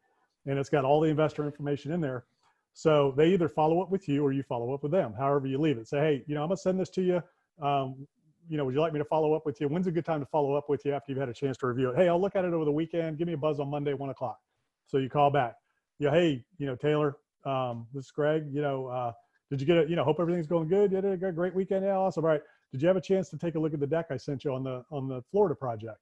[0.46, 2.24] And it's got all the investor information in there.
[2.72, 5.58] So they either follow up with you or you follow up with them, however you
[5.58, 5.86] leave it.
[5.86, 7.22] Say, hey, you know, I'm gonna send this to you.
[7.64, 8.06] Um,
[8.48, 9.68] you know, would you like me to follow up with you?
[9.68, 11.68] When's a good time to follow up with you after you've had a chance to
[11.68, 11.96] review it?
[11.96, 13.16] Hey, I'll look at it over the weekend.
[13.16, 14.38] Give me a buzz on Monday, one o'clock.
[14.86, 15.54] So you call back.
[15.98, 18.46] Yeah, hey, you know, Taylor, um, this is Greg.
[18.50, 19.12] You know, uh,
[19.50, 19.88] did you get it?
[19.88, 20.90] You know, hope everything's going good.
[20.90, 21.84] You had a great weekend.
[21.84, 22.24] Yeah, awesome.
[22.24, 22.42] All right.
[22.72, 24.52] Did you have a chance to take a look at the deck I sent you
[24.52, 25.98] on the on the Florida project?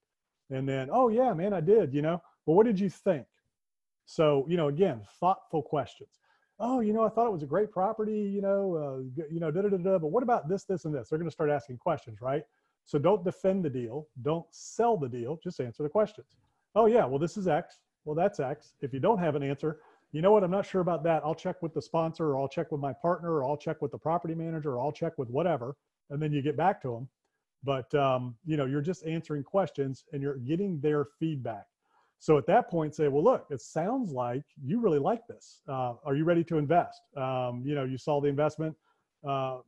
[0.50, 1.92] And then, oh yeah, man, I did.
[1.92, 3.26] You know, well, what did you think?
[4.06, 6.18] So, you know, again, thoughtful questions
[6.60, 9.50] oh, you know, I thought it was a great property, you know, uh, you know,
[9.50, 9.98] da da da da.
[9.98, 11.08] But what about this, this, and this?
[11.08, 12.42] They're going to start asking questions, right?
[12.84, 16.26] So don't defend the deal, don't sell the deal, just answer the questions.
[16.74, 17.78] Oh yeah, well this is X.
[18.04, 18.74] Well that's X.
[18.82, 19.78] If you don't have an answer,
[20.14, 20.44] you know what?
[20.44, 21.22] I'm not sure about that.
[21.24, 23.90] I'll check with the sponsor, or I'll check with my partner, or I'll check with
[23.90, 25.76] the property manager, or I'll check with whatever,
[26.10, 27.08] and then you get back to them.
[27.64, 31.66] But um, you know, you're just answering questions and you're getting their feedback.
[32.20, 35.62] So at that point, say, well, look, it sounds like you really like this.
[35.68, 37.02] Uh, are you ready to invest?
[37.16, 38.76] Um, you know, you saw the investment,
[39.28, 39.58] uh,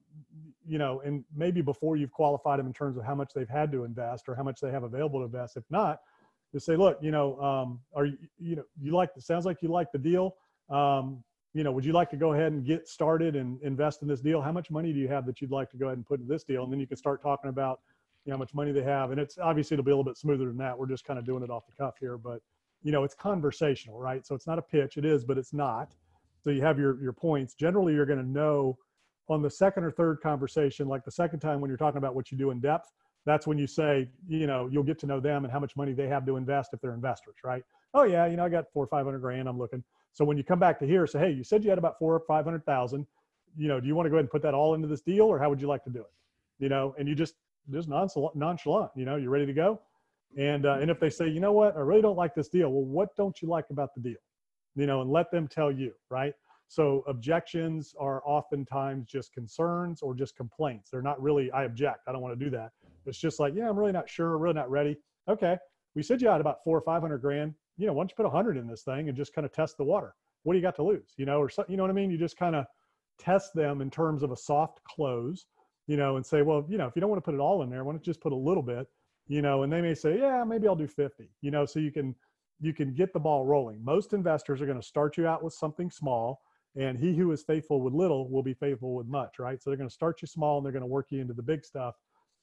[0.65, 3.73] you know, and maybe before you've qualified them in terms of how much they've had
[3.73, 5.57] to invest or how much they have available to invest.
[5.57, 6.01] If not,
[6.53, 9.63] just say, look, you know, um, are you, you know, you like, it sounds like
[9.63, 10.37] you like the deal.
[10.71, 11.23] Um,
[11.55, 14.21] you know, would you like to go ahead and get started and invest in this
[14.21, 14.43] deal?
[14.43, 16.29] How much money do you have that you'd like to go ahead and put in
[16.29, 16.65] this deal?
[16.65, 17.81] And then you can start talking about,
[18.25, 19.11] you know, how much money they have.
[19.11, 20.79] And it's obviously it'll be a little bit smoother than that.
[20.79, 22.41] We're just kind of doing it off the cuff here, but
[22.83, 24.27] you know, it's conversational, right?
[24.27, 24.97] So it's not a pitch.
[24.97, 25.95] It is, but it's not.
[26.41, 27.55] So you have your your points.
[27.55, 28.79] Generally, you're going to know
[29.29, 32.31] on the second or third conversation, like the second time when you're talking about what
[32.31, 32.93] you do in depth,
[33.27, 35.93] that's when you say, you know, you'll get to know them and how much money
[35.93, 37.63] they have to invest if they're investors, right?
[37.93, 39.49] Oh yeah, you know, I got four or five hundred grand.
[39.49, 39.83] I'm looking.
[40.13, 42.15] So when you come back to here, say, hey, you said you had about four
[42.15, 43.07] or five hundred thousand.
[43.59, 45.25] You know, do you want to go ahead and put that all into this deal,
[45.25, 46.13] or how would you like to do it?
[46.59, 47.35] You know, and you just
[47.71, 49.81] just nonchalant, you know, you're ready to go?
[50.37, 52.71] And, uh, and if they say, you know what, I really don't like this deal.
[52.71, 54.21] Well, what don't you like about the deal?
[54.75, 56.35] You know, and let them tell you, right?
[56.69, 60.91] So objections are oftentimes just concerns or just complaints.
[60.91, 62.01] They're not really, I object.
[62.07, 62.73] I don't want to do that.
[63.07, 64.97] It's just like, yeah, I'm really not sure, really not ready.
[65.29, 65.57] Okay,
[65.95, 67.55] we said you had about four or five hundred grand.
[67.77, 69.53] You know, why don't you put a hundred in this thing and just kind of
[69.53, 70.15] test the water?
[70.43, 71.13] What do you got to lose?
[71.17, 72.11] You know, or so, you know what I mean?
[72.11, 72.67] You just kind of
[73.19, 75.47] test them in terms of a soft close,
[75.87, 77.63] you know, and say, well, you know, if you don't want to put it all
[77.63, 78.87] in there, why don't you just put a little bit,
[79.27, 81.91] you know, and they may say, yeah, maybe I'll do 50, you know, so you
[81.91, 82.15] can
[82.61, 83.85] you can get the ball rolling.
[83.85, 86.41] Most investors are going to start you out with something small,
[86.75, 89.63] and he who is faithful with little will be faithful with much, right?
[89.63, 91.43] So they're going to start you small and they're going to work you into the
[91.43, 91.95] big stuff.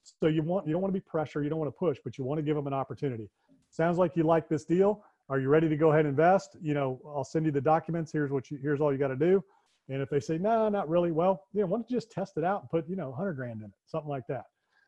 [0.04, 2.18] So you want you don't want to be pressure, you don't want to push, but
[2.18, 3.30] you want to give them an opportunity.
[3.70, 5.04] Sounds like you like this deal.
[5.30, 6.58] Are you ready to go ahead and invest?
[6.62, 8.12] You know, I'll send you the documents.
[8.12, 9.44] Here's what you here's all you got to do.
[9.90, 12.38] And if they say no, not really, well, you know, why don't you just test
[12.38, 14.46] it out and put you know 100 grand in it, something like that.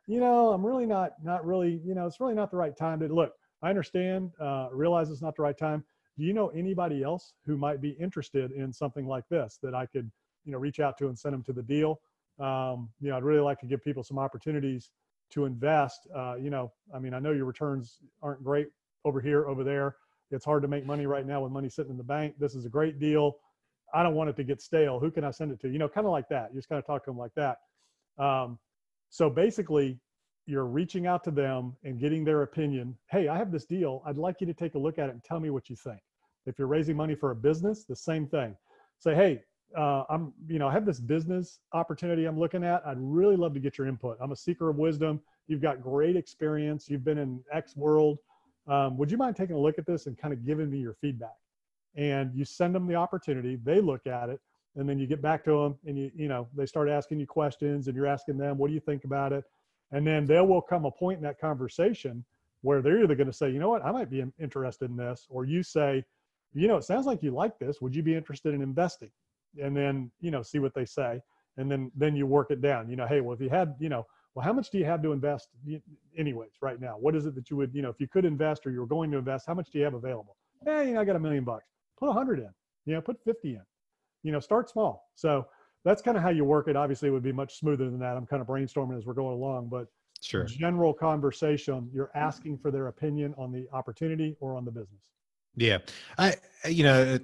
[0.08, 3.00] You know, I'm really not not really you know it's really not the right time
[3.00, 3.34] to look.
[3.62, 5.84] I understand, uh, realize it's not the right time.
[6.18, 9.86] Do you know anybody else who might be interested in something like this that I
[9.86, 10.10] could,
[10.46, 12.00] you know, reach out to and send them to the deal?
[12.40, 14.92] Um, you know, I'd really like to give people some opportunities
[15.32, 16.08] to invest.
[16.16, 18.68] Uh, you know, I mean, I know your returns aren't great
[19.04, 19.96] over here, over there.
[20.32, 22.36] It's hard to make money right now with money sitting in the bank.
[22.40, 23.38] This is a great deal.
[23.94, 25.00] I don't want it to get stale.
[25.00, 25.70] Who can I send it to?
[25.70, 26.50] You know, kind of like that.
[26.52, 27.58] You just kind of talk to them like that.
[28.18, 28.58] Um,
[29.10, 30.00] so basically,
[30.48, 32.98] you're reaching out to them and getting their opinion.
[33.10, 34.02] Hey, I have this deal.
[34.06, 36.00] I'd like you to take a look at it and tell me what you think.
[36.46, 38.56] If you're raising money for a business, the same thing.
[39.00, 39.42] Say, hey,
[39.78, 42.86] uh, I'm, you know, I have this business opportunity I'm looking at.
[42.86, 44.18] I'd really love to get your input.
[44.22, 45.22] I'm a seeker of wisdom.
[45.48, 46.90] You've got great experience.
[46.90, 48.18] You've been in X world.
[48.68, 50.94] Um, would you mind taking a look at this and kind of giving me your
[50.94, 51.36] feedback?
[51.96, 53.58] And you send them the opportunity.
[53.64, 54.40] They look at it,
[54.76, 57.28] and then you get back to them, and you, you know, they start asking you
[57.28, 59.44] questions, and you're asking them, what do you think about it?
[59.92, 62.26] And then there will come a point in that conversation
[62.62, 65.28] where they're either going to say, you know what, I might be interested in this,
[65.30, 66.04] or you say,
[66.54, 67.82] you know, it sounds like you like this.
[67.82, 69.12] Would you be interested in investing?
[69.62, 71.22] And then, you know, see what they say.
[71.58, 72.90] And then, then you work it down.
[72.90, 75.02] You know, hey, well, if you had, you know, well, how much do you have
[75.04, 75.50] to invest
[76.18, 76.98] anyways right now?
[77.00, 78.86] What is it that you would, you know, if you could invest or you were
[78.86, 80.36] going to invest, how much do you have available?
[80.66, 81.66] Hey, you know, I got a million bucks.
[81.98, 82.50] Put a hundred in,
[82.86, 83.62] you know, put 50 in,
[84.24, 85.10] you know, start small.
[85.16, 85.48] So
[85.86, 86.76] that's kind of how you work it.
[86.76, 88.18] Obviously, it would be much smoother than that.
[88.18, 89.88] I'm kind of brainstorming as we're going along, but
[90.22, 90.44] sure.
[90.44, 95.00] general conversation, you're asking for their opinion on the opportunity or on the business.
[95.56, 95.78] Yeah,
[96.18, 96.36] I
[96.68, 97.18] you know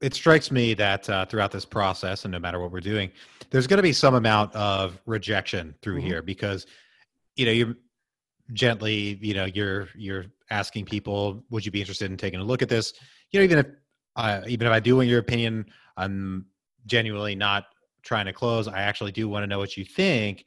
[0.00, 3.10] it, strikes me that uh, throughout this process, and no matter what we're doing,
[3.50, 6.06] there's going to be some amount of rejection through mm-hmm.
[6.06, 6.66] here because
[7.36, 7.74] you know you're
[8.52, 12.62] gently you know you're you're asking people would you be interested in taking a look
[12.62, 12.94] at this
[13.30, 13.66] you know even if
[14.16, 15.66] uh, even if i do want your opinion
[15.98, 16.46] i'm
[16.86, 17.66] genuinely not
[18.02, 18.66] trying to close.
[18.66, 20.46] I actually do want to know what you think.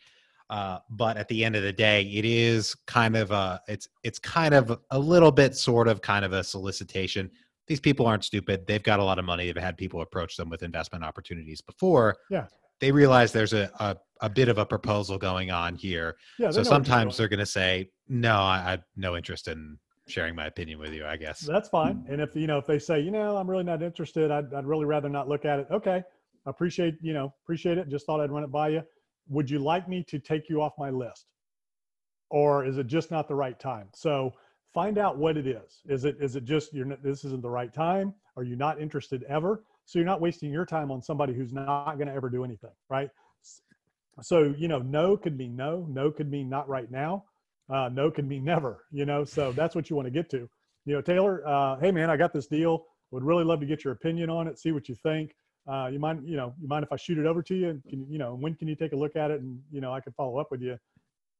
[0.49, 4.19] Uh, but at the end of the day, it is kind of a it's it's
[4.19, 7.31] kind of a little bit sort of kind of a solicitation.
[7.71, 8.67] These people aren't stupid.
[8.67, 9.45] They've got a lot of money.
[9.45, 12.17] They've had people approach them with investment opportunities before.
[12.29, 12.47] Yeah.
[12.81, 16.15] They realize there's a, a, a bit of a proposal going on here.
[16.39, 20.36] Yeah, so sometimes they're going to say, no, I, I have no interest in sharing
[20.36, 21.39] my opinion with you, I guess.
[21.39, 21.97] That's fine.
[21.97, 22.13] Hmm.
[22.13, 24.65] And if, you know, if they say, you know, I'm really not interested, I'd, I'd
[24.65, 25.67] really rather not look at it.
[25.71, 26.03] Okay
[26.45, 28.81] appreciate you know appreciate it just thought i'd run it by you
[29.27, 31.27] would you like me to take you off my list
[32.29, 34.31] or is it just not the right time so
[34.73, 35.81] find out what it is.
[35.88, 38.13] Is it is it just you're not, this isn't the right time?
[38.38, 39.63] Are you not interested ever?
[39.86, 42.71] So you're not wasting your time on somebody who's not going to ever do anything
[42.89, 43.10] right?
[44.21, 47.25] So you know no could mean no no could mean not right now
[47.69, 49.23] uh, no could mean never you know?
[49.23, 50.49] So that's what you want to get to.
[50.86, 52.86] You know taylor uh, hey man i got this deal.
[53.12, 55.36] Would really love to get your opinion on it see what you think.
[55.67, 57.69] Uh, you mind, you know, you mind if I shoot it over to you?
[57.69, 59.41] and Can you know, when can you take a look at it?
[59.41, 60.77] And, you know, I can follow up with you.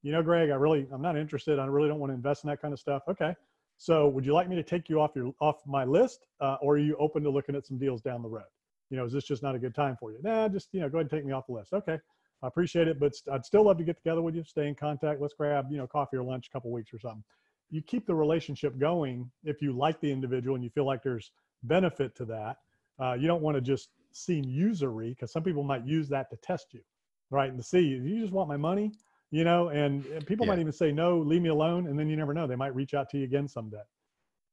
[0.04, 1.60] You know, Greg, I really, I'm not interested.
[1.60, 3.04] I really don't want to invest in that kind of stuff.
[3.08, 3.36] Okay.
[3.78, 6.28] So would you like me to take you off your, off my list?
[6.40, 8.44] Uh, or are you open to looking at some deals down the road?
[8.90, 10.20] You know, is this just not a good time for you?
[10.22, 11.74] Nah, just, you know, go ahead and take me off the list.
[11.74, 11.98] Okay.
[12.44, 15.22] I appreciate it, but I'd still love to get together with you, stay in contact.
[15.22, 17.24] Let's grab, you know, coffee or lunch a couple weeks or something.
[17.70, 21.32] You keep the relationship going if you like the individual and you feel like there's
[21.64, 22.58] benefit to that.
[23.00, 26.36] Uh, you don't want to just seem usury because some people might use that to
[26.38, 26.82] test you,
[27.30, 27.50] right?
[27.50, 28.92] And to see you just want my money,
[29.32, 30.54] you know, and, and people yeah.
[30.54, 32.94] might even say no, leave me alone, and then you never know they might reach
[32.94, 33.82] out to you again someday.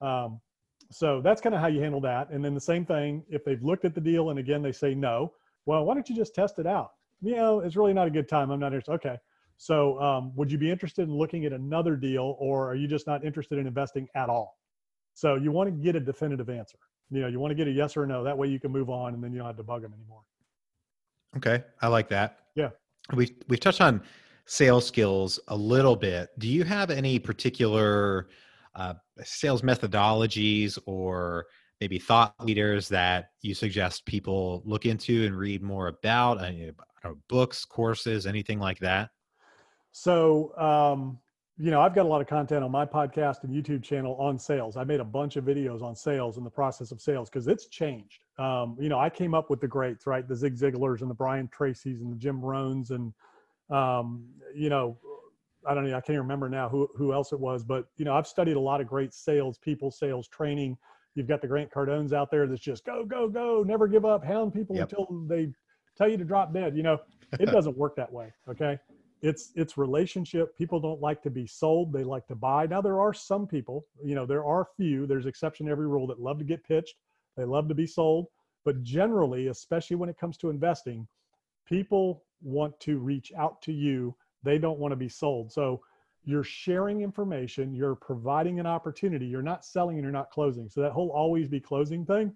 [0.00, 0.40] Um,
[0.90, 2.30] so that's kind of how you handle that.
[2.30, 4.94] And then the same thing if they've looked at the deal and again they say
[4.94, 5.32] no,
[5.66, 6.92] well, why don't you just test it out?
[7.20, 8.50] You know, it's really not a good time.
[8.50, 8.92] I'm not interested.
[8.92, 9.16] Okay.
[9.60, 13.08] So, um, would you be interested in looking at another deal, or are you just
[13.08, 14.56] not interested in investing at all?
[15.14, 16.78] So, you want to get a definitive answer
[17.10, 18.90] you know you want to get a yes or no that way you can move
[18.90, 20.22] on and then you don't have to bug them anymore
[21.36, 22.70] okay i like that yeah
[23.14, 24.02] we we've touched on
[24.50, 28.28] sales skills a little bit do you have any particular
[28.74, 31.46] uh, sales methodologies or
[31.80, 36.40] maybe thought leaders that you suggest people look into and read more about?
[36.40, 36.72] I
[37.04, 39.10] know, books, courses, anything like that?
[39.92, 41.18] So, um,
[41.56, 44.38] you know, I've got a lot of content on my podcast and YouTube channel on
[44.38, 44.76] sales.
[44.76, 47.66] I made a bunch of videos on sales and the process of sales because it's
[47.66, 48.20] changed.
[48.38, 50.26] Um, you know, I came up with the greats, right?
[50.26, 53.12] The Zig Ziglars and the Brian Tracy's and the Jim Rohns and,
[53.70, 54.98] um, you know,
[55.66, 58.14] I don't know, I can't remember now who, who else it was, but, you know,
[58.14, 60.76] I've studied a lot of great sales people, sales training.
[61.14, 64.24] You've got the Grant Cardones out there that's just go, go, go, never give up,
[64.24, 64.90] hound people yep.
[64.90, 65.52] until they
[65.96, 66.76] tell you to drop dead.
[66.76, 66.98] You know,
[67.40, 68.32] it doesn't work that way.
[68.48, 68.78] Okay
[69.22, 73.00] it's it's relationship people don't like to be sold they like to buy now there
[73.00, 76.38] are some people you know there are few there's exception to every rule that love
[76.38, 76.94] to get pitched
[77.36, 78.26] they love to be sold
[78.64, 81.06] but generally especially when it comes to investing
[81.66, 85.80] people want to reach out to you they don't want to be sold so
[86.24, 90.80] you're sharing information you're providing an opportunity you're not selling and you're not closing so
[90.80, 92.32] that whole always be closing thing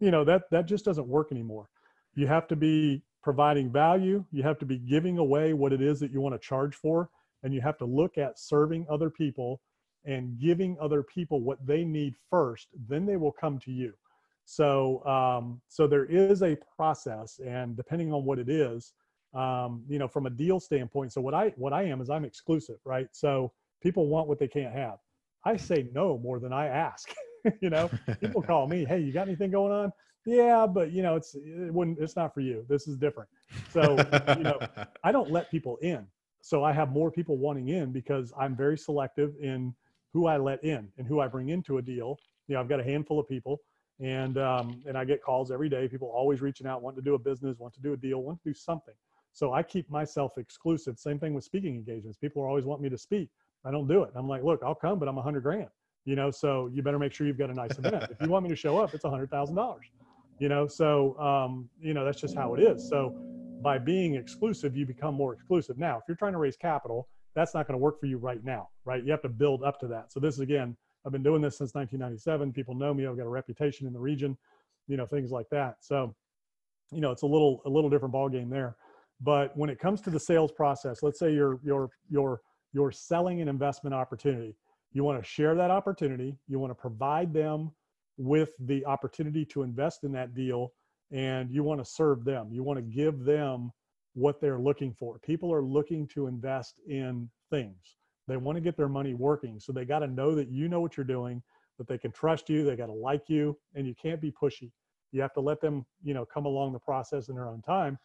[0.00, 1.68] you know that that just doesn't work anymore
[2.14, 4.24] you have to be providing value.
[4.32, 7.08] You have to be giving away what it is that you want to charge for.
[7.42, 9.60] And you have to look at serving other people
[10.04, 12.68] and giving other people what they need first.
[12.88, 13.92] Then they will come to you.
[14.44, 18.92] So, um, so there is a process, and depending on what it is,
[19.34, 21.12] um, you know, from a deal standpoint.
[21.12, 23.08] So what I what I am is I'm exclusive, right?
[23.12, 24.98] So people want what they can't have.
[25.44, 27.12] I say no more than I ask.
[27.60, 27.90] you know,
[28.20, 29.92] people call me, hey, you got anything going on?
[30.24, 33.28] yeah but you know it's it wouldn't it's not for you this is different
[33.70, 33.96] so
[34.36, 34.58] you know
[35.02, 36.06] i don't let people in
[36.40, 39.74] so i have more people wanting in because i'm very selective in
[40.12, 42.78] who i let in and who i bring into a deal you know i've got
[42.78, 43.60] a handful of people
[44.00, 47.14] and um, and i get calls every day people always reaching out want to do
[47.14, 48.94] a business want to do a deal want to do something
[49.32, 52.88] so i keep myself exclusive same thing with speaking engagements people are always want me
[52.88, 53.28] to speak
[53.64, 55.68] i don't do it i'm like look i'll come but i'm a hundred grand
[56.04, 58.42] you know so you better make sure you've got a nice event if you want
[58.42, 59.86] me to show up it's a hundred thousand dollars.
[60.38, 63.14] You know so um, you know that's just how it is so
[63.62, 65.78] by being exclusive you become more exclusive.
[65.78, 68.42] Now if you're trying to raise capital that's not going to work for you right
[68.44, 69.04] now right?
[69.04, 70.12] You have to build up to that.
[70.12, 73.26] So this is again i've been doing this since 1997 people know me i've got
[73.26, 74.36] a reputation in the region
[74.88, 75.76] you know things like that.
[75.80, 76.14] So
[76.90, 78.76] you know it's a little a little different ball game there
[79.22, 82.40] but when it comes to the sales process let's say you're you're you're
[82.72, 84.56] you're selling an investment opportunity.
[84.92, 86.36] You want to share that opportunity.
[86.48, 87.72] You want to provide them
[88.16, 90.72] with the opportunity to invest in that deal
[91.10, 92.48] and you want to serve them.
[92.50, 93.70] You want to give them
[94.14, 95.18] what they're looking for.
[95.18, 97.96] People are looking to invest in things.
[98.28, 100.80] They want to get their money working so they got to know that you know
[100.80, 101.42] what you're doing
[101.78, 104.70] that they can trust you they got to like you and you can't be pushy.
[105.10, 107.98] You have to let them you know come along the process in their own time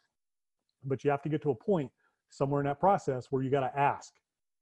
[0.85, 1.91] but you have to get to a point
[2.29, 4.13] somewhere in that process where you got to ask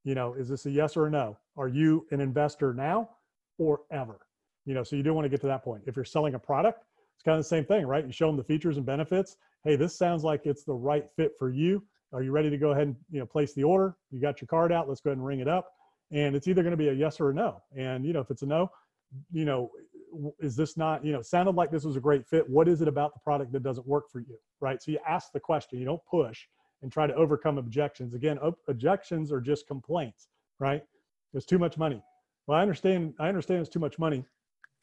[0.03, 1.37] you know is this a yes or a no?
[1.57, 3.09] Are you an investor now
[3.57, 4.19] or ever?
[4.65, 5.83] You know so you do want to get to that point.
[5.85, 6.83] If you're selling a product
[7.15, 8.05] it's kind of the same thing right?
[8.05, 9.37] You show them the features and benefits.
[9.63, 11.83] Hey this sounds like it's the right fit for you.
[12.13, 13.97] Are you ready to go ahead and you know place the order?
[14.11, 15.71] You got your card out let's go ahead and ring it up.
[16.11, 17.61] And it's either going to be a yes or a no.
[17.75, 18.71] And you know if it's a no
[19.31, 19.71] you know
[20.39, 22.87] is this not you know sounded like this was a great fit what is it
[22.87, 25.85] about the product that doesn't work for you right so you ask the question you
[25.85, 26.45] don't push
[26.81, 30.27] and try to overcome objections again objections are just complaints
[30.59, 30.83] right
[31.33, 32.01] there's too much money
[32.47, 34.25] well i understand i understand it's too much money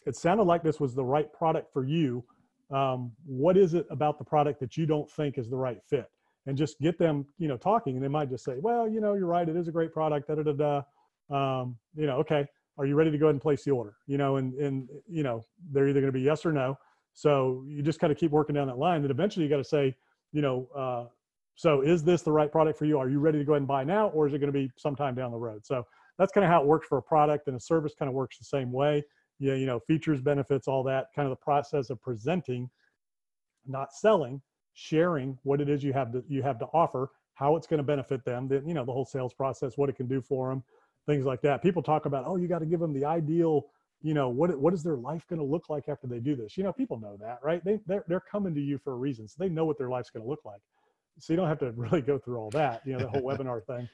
[0.06, 2.24] it sounded like this was the right product for you.
[2.70, 6.06] Um, what is it about the product that you don't think is the right fit?
[6.46, 9.14] And just get them, you know, talking, and they might just say, "Well, you know,
[9.14, 9.48] you're right.
[9.48, 10.82] It is a great product." Da da da
[11.30, 11.60] da.
[11.60, 12.46] Um, you know, okay.
[12.78, 13.94] Are you ready to go ahead and place the order?
[14.06, 16.78] You know, and and you know, they're either going to be yes or no.
[17.14, 19.02] So you just kind of keep working down that line.
[19.02, 19.94] Then eventually you got to say,
[20.32, 21.04] you know, uh,
[21.54, 22.98] so is this the right product for you?
[22.98, 24.70] Are you ready to go ahead and buy now, or is it going to be
[24.78, 25.66] sometime down the road?
[25.66, 25.84] So
[26.18, 28.38] that's kind of how it works for a product, and a service kind of works
[28.38, 29.04] the same way
[29.42, 32.70] yeah, you know, features, benefits, all that kind of the process of presenting,
[33.66, 34.40] not selling,
[34.74, 37.84] sharing what it is you have to you have to offer, how it's going to
[37.84, 40.62] benefit them, then you know, the whole sales process, what it can do for them,
[41.06, 41.62] things like that.
[41.62, 43.66] People talk about, oh, you got to give them the ideal,
[44.02, 46.56] you know, what what is their life going to look like after they do this?
[46.56, 47.64] You know, people know that, right?
[47.64, 50.10] They they're, they're coming to you for a reason, so they know what their life's
[50.10, 50.60] going to look like.
[51.18, 53.64] So you don't have to really go through all that, you know, the whole webinar
[53.66, 53.88] thing.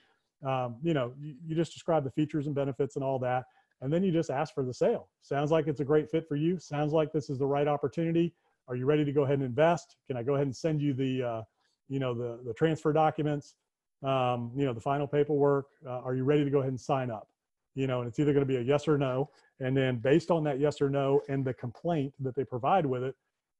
[0.49, 3.45] Um, you know, you, you just describe the features and benefits and all that
[3.81, 5.09] and then you just ask for the sale.
[5.23, 6.59] Sounds like it's a great fit for you.
[6.59, 8.35] Sounds like this is the right opportunity.
[8.67, 9.97] Are you ready to go ahead and invest?
[10.07, 11.43] Can I go ahead and send you the, uh,
[11.89, 13.55] you know, the the transfer documents,
[14.03, 15.67] um, you know, the final paperwork?
[15.87, 17.29] Uh, are you ready to go ahead and sign up?
[17.75, 19.31] You know, and it's either going to be a yes or no.
[19.61, 23.03] And then based on that yes or no and the complaint that they provide with
[23.03, 23.15] it,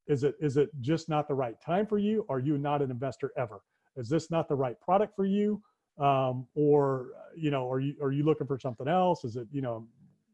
[0.07, 2.25] is it is it just not the right time for you?
[2.29, 3.61] Are you not an investor ever?
[3.95, 5.61] Is this not the right product for you?
[5.99, 9.23] Um, or you know, are you are you looking for something else?
[9.23, 9.87] Is it you know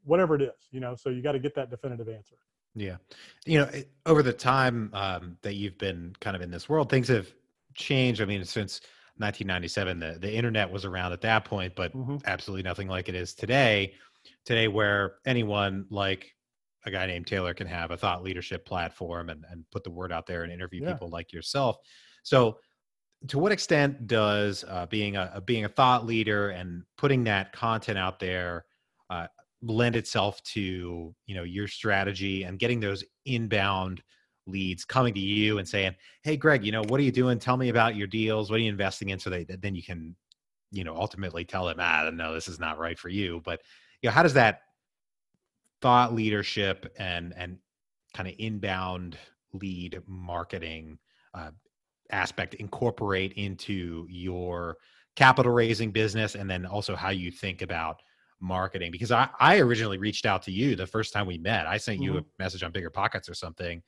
[0.06, 2.36] whatever it is, you know, so you got to get that definitive answer.
[2.76, 2.98] Yeah.
[3.46, 3.70] You know,
[4.06, 7.28] over the time um, that you've been kind of in this world, things have
[7.74, 8.22] changed.
[8.22, 8.82] I mean, since
[9.18, 12.18] 1997, the, the internet was around at that point, but mm-hmm.
[12.26, 13.94] absolutely nothing like it is today.
[14.46, 16.34] Today, where anyone like
[16.86, 20.12] a guy named Taylor can have a thought leadership platform and, and put the word
[20.12, 20.94] out there and interview yeah.
[20.94, 21.78] people like yourself.
[22.24, 22.58] So,
[23.28, 27.98] to what extent does uh, being a, being a thought leader and putting that content
[27.98, 28.66] out there
[29.10, 29.28] uh,
[29.62, 34.02] lend itself to you know your strategy and getting those inbound
[34.48, 37.40] leads coming to you and saying hey greg you know what are you doing?
[37.40, 38.50] Tell me about your deals.
[38.50, 39.20] What are you investing in?
[39.20, 40.16] So that then you can
[40.72, 43.42] you know ultimately tell them ah no this is not right for you.
[43.44, 43.62] But
[44.02, 44.62] you know how does that
[45.82, 47.58] thought leadership and and
[48.16, 49.18] kind of inbound
[49.54, 50.98] lead marketing
[51.34, 51.52] uh,
[52.12, 54.78] aspect incorporate into your
[55.16, 58.02] capital raising business and then also how you think about
[58.40, 58.92] marketing?
[58.92, 61.68] Because I, I originally reached out to you the first time we met.
[61.68, 62.16] I sent mm-hmm.
[62.16, 63.82] you a message on Bigger Pockets or something,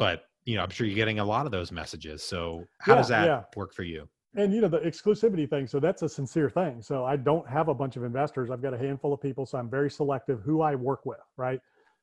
[0.00, 2.24] but you know, I'm sure you're getting a lot of those messages.
[2.24, 3.42] So how yeah, does that yeah.
[3.54, 4.08] work for you?
[4.34, 5.66] And you know, the exclusivity thing.
[5.66, 6.80] So that's a sincere thing.
[6.80, 8.50] So I don't have a bunch of investors.
[8.50, 9.44] I've got a handful of people.
[9.44, 11.20] So I'm very selective who I work with.
[11.36, 11.60] Right.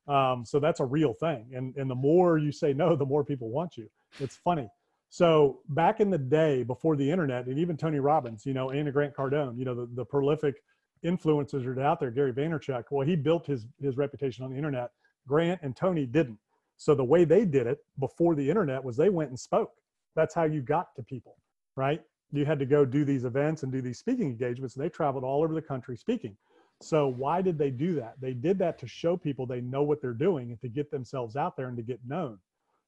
[0.08, 1.48] Um, so that's a real thing.
[1.54, 3.89] And, and the more you say no, the more people want you.
[4.20, 4.70] It's funny.
[5.10, 8.91] So back in the day before the internet and even Tony Robbins, you know, Anna
[8.91, 10.56] Grant Cardone, you know, the, the prolific
[11.04, 14.91] influencers are out there, Gary Vaynerchuk, well, he built his, his reputation on the internet.
[15.28, 16.38] Grant and Tony didn't.
[16.78, 19.71] So the way they did it before the internet was they went and spoke.
[20.15, 21.36] That's how you got to people,
[21.75, 22.01] right?
[22.32, 25.23] You had to go do these events and do these speaking engagements, and they traveled
[25.23, 26.36] all over the country speaking.
[26.82, 28.15] So why did they do that?
[28.21, 31.36] They did that to show people they know what they're doing and to get themselves
[31.36, 32.38] out there and to get known.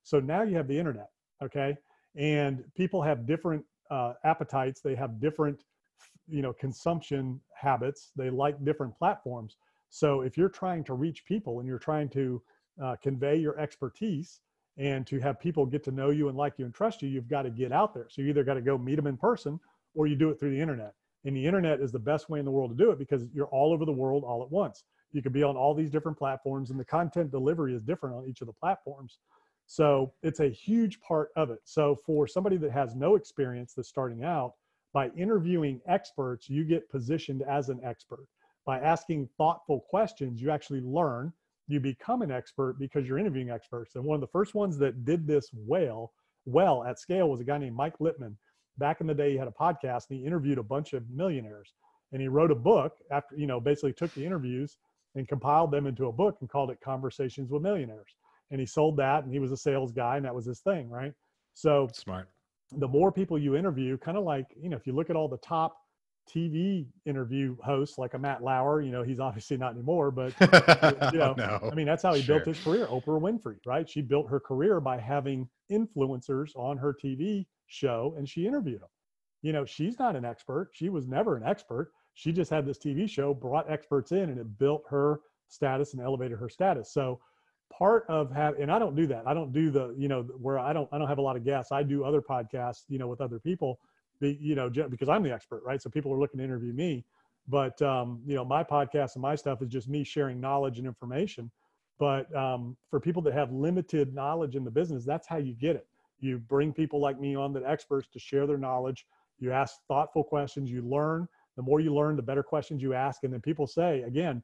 [0.04, 1.10] So now you have the internet,
[1.44, 1.76] okay?
[2.16, 4.82] And people have different uh, appetites.
[4.82, 5.64] They have different
[6.30, 9.58] you know consumption habits they like different platforms
[9.90, 12.42] so if you're trying to reach people and you're trying to
[12.82, 14.42] uh, convey your expertise
[14.78, 17.28] and to have people get to know you and like you and trust you you've
[17.28, 19.60] got to get out there so you either got to go meet them in person
[19.96, 20.94] or you do it through the internet
[21.26, 23.48] and the internet is the best way in the world to do it because you're
[23.48, 26.70] all over the world all at once you can be on all these different platforms
[26.70, 29.20] and the content delivery is different on each of the platforms
[29.66, 33.90] so it's a huge part of it so for somebody that has no experience that's
[33.90, 34.54] starting out
[34.94, 38.28] by interviewing experts, you get positioned as an expert.
[38.66, 41.32] By asking thoughtful questions, you actually learn.
[41.70, 43.96] You become an expert because you're interviewing experts.
[43.96, 46.12] And one of the first ones that did this well,
[46.46, 48.36] well at scale was a guy named Mike Litman.
[48.78, 51.74] Back in the day, he had a podcast and he interviewed a bunch of millionaires.
[52.12, 54.78] And he wrote a book after, you know, basically took the interviews
[55.16, 58.16] and compiled them into a book and called it Conversations with Millionaires.
[58.52, 60.90] And he sold that and he was a sales guy and that was his thing,
[60.90, 61.14] right?
[61.54, 62.30] So smart
[62.78, 65.28] the more people you interview, kind of like, you know, if you look at all
[65.28, 65.78] the top
[66.30, 70.48] TV interview hosts like a Matt Lauer, you know, he's obviously not anymore, but you
[71.20, 72.36] know, no, I mean, that's how he sure.
[72.36, 72.86] built his career.
[72.88, 73.90] Oprah Winfrey, right?
[73.90, 78.90] She built her career by having influencers on her TV show and she interviewed them.
[79.42, 80.70] You know, she's not an expert.
[80.74, 81.92] She was never an expert.
[82.14, 86.02] She just had this TV show, brought experts in, and it built her status and
[86.02, 86.92] elevated her status.
[86.94, 87.20] So
[87.72, 90.58] part of have and i don't do that i don't do the you know where
[90.58, 93.08] i don't i don't have a lot of guests i do other podcasts you know
[93.08, 93.80] with other people
[94.22, 95.82] you know because i'm the expert right?
[95.82, 97.06] So people are looking to interview me.
[97.48, 100.88] But um, you know my podcast and my stuff is just me sharing knowledge and
[100.88, 101.52] information.
[101.98, 105.76] But um, for people that have limited knowledge in the business that's how you get
[105.76, 105.88] it.
[106.20, 109.06] You bring people like me on that experts to share their knowledge.
[109.40, 110.70] You ask thoughtful questions.
[110.70, 111.28] You learn.
[111.56, 113.24] The more you learn the better questions you ask.
[113.24, 114.44] And then people say again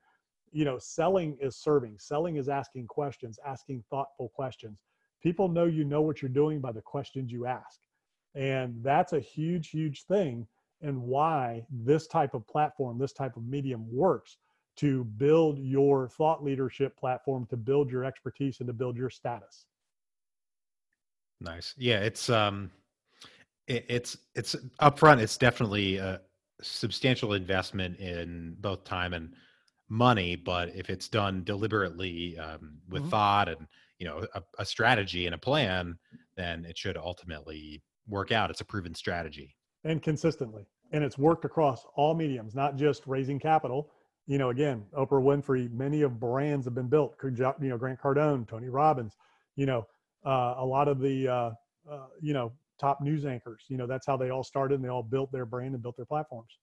[0.56, 1.98] you know, selling is serving.
[2.00, 4.80] Selling is asking questions, asking thoughtful questions.
[5.22, 7.82] People know you know what you're doing by the questions you ask.
[8.36, 10.48] And that's a huge, huge thing
[10.82, 14.38] and why this type of platform, this type of medium works
[14.78, 19.66] to build your thought leadership platform, to build your expertise and to build your status.
[21.40, 21.74] Nice.
[21.78, 22.72] Yeah, it's um
[23.68, 26.22] it, it's it's upfront it's definitely a
[26.62, 29.34] substantial investment in both time and
[29.90, 33.12] money, but if it's done deliberately um, with mm-hmm.
[33.12, 33.68] thought and
[34.00, 35.98] you know a, a, strategy and a plan,
[36.36, 38.50] then it should ultimately work out.
[38.50, 43.40] It's a proven strategy and consistently, and it's worked across all mediums, not just raising
[43.40, 43.92] capital.
[44.28, 47.16] You know, again, Oprah Winfrey, many of brands have been built.
[47.24, 49.16] You know, Grant Cardone, Tony Robbins.
[49.56, 49.88] You know,
[50.26, 51.52] uh, a lot of the uh,
[51.90, 53.64] uh, you know top news anchors.
[53.70, 55.96] You know, that's how they all started, and they all built their brand and built
[55.96, 56.58] their platforms.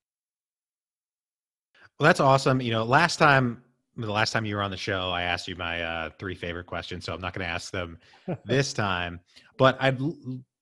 [1.99, 2.61] Well, that's awesome.
[2.61, 3.63] You know, last time,
[3.95, 6.65] the last time you were on the show, I asked you my uh, three favorite
[6.65, 7.97] questions, so I'm not going to ask them
[8.45, 9.19] this time.
[9.57, 9.99] But I'd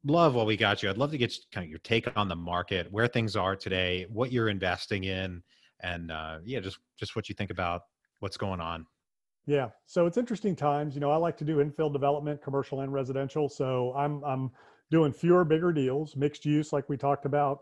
[0.05, 0.89] love what we got you.
[0.89, 4.05] I'd love to get kind of your take on the market, where things are today,
[4.09, 5.41] what you're investing in,
[5.81, 7.81] and uh, yeah, just just what you think about
[8.19, 8.85] what's going on.
[9.47, 9.69] Yeah.
[9.85, 10.95] So it's interesting times.
[10.95, 13.49] You know, I like to do infill development, commercial and residential.
[13.49, 14.51] So I'm I'm
[14.91, 17.61] doing fewer, bigger deals, mixed use, like we talked about.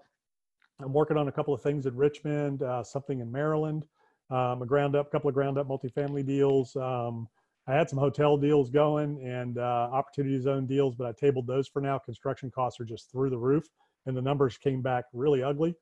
[0.82, 3.86] I'm working on a couple of things in Richmond, uh, something in Maryland,
[4.30, 6.76] um, a ground up, couple of ground up multifamily deals.
[6.76, 7.28] Um,
[7.70, 11.68] I had some hotel deals going and uh, opportunity zone deals, but I tabled those
[11.68, 12.00] for now.
[12.00, 13.64] Construction costs are just through the roof,
[14.08, 15.76] and the numbers came back really ugly.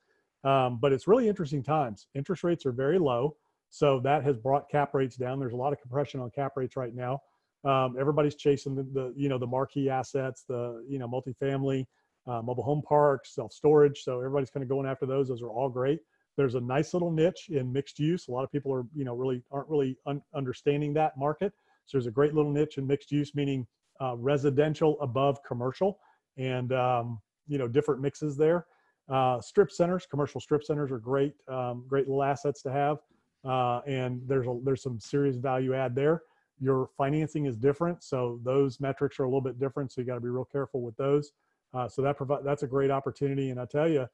[0.43, 2.07] Um, but it's really interesting times.
[2.13, 3.37] Interest rates are very low.
[3.69, 5.39] So that has brought cap rates down.
[5.39, 7.21] There's a lot of compression on cap rates right now.
[7.63, 11.85] Um, everybody's chasing the, the, you know the marquee assets, the you know multifamily,
[12.27, 14.03] uh, mobile home parks, self storage.
[14.03, 15.29] So everybody's kind of going after those.
[15.29, 15.99] Those are all great.
[16.35, 18.27] There's a nice little niche in mixed use.
[18.27, 21.53] A lot of people are you know really aren't really un- understanding that market.
[21.87, 23.65] So there's a great little niche in mixed use, meaning
[23.99, 25.99] uh, residential above commercial,
[26.37, 28.67] and um, you know different mixes there.
[29.09, 32.99] Uh, strip centers, commercial strip centers are great, um, great little assets to have
[33.47, 36.23] uh, and there's a, there's some serious value add there.
[36.59, 39.91] Your financing is different, so those metrics are a little bit different.
[39.91, 41.31] So you got to be real careful with those.
[41.73, 43.51] Uh, so that provide that's a great opportunity.
[43.51, 44.07] And I tell you,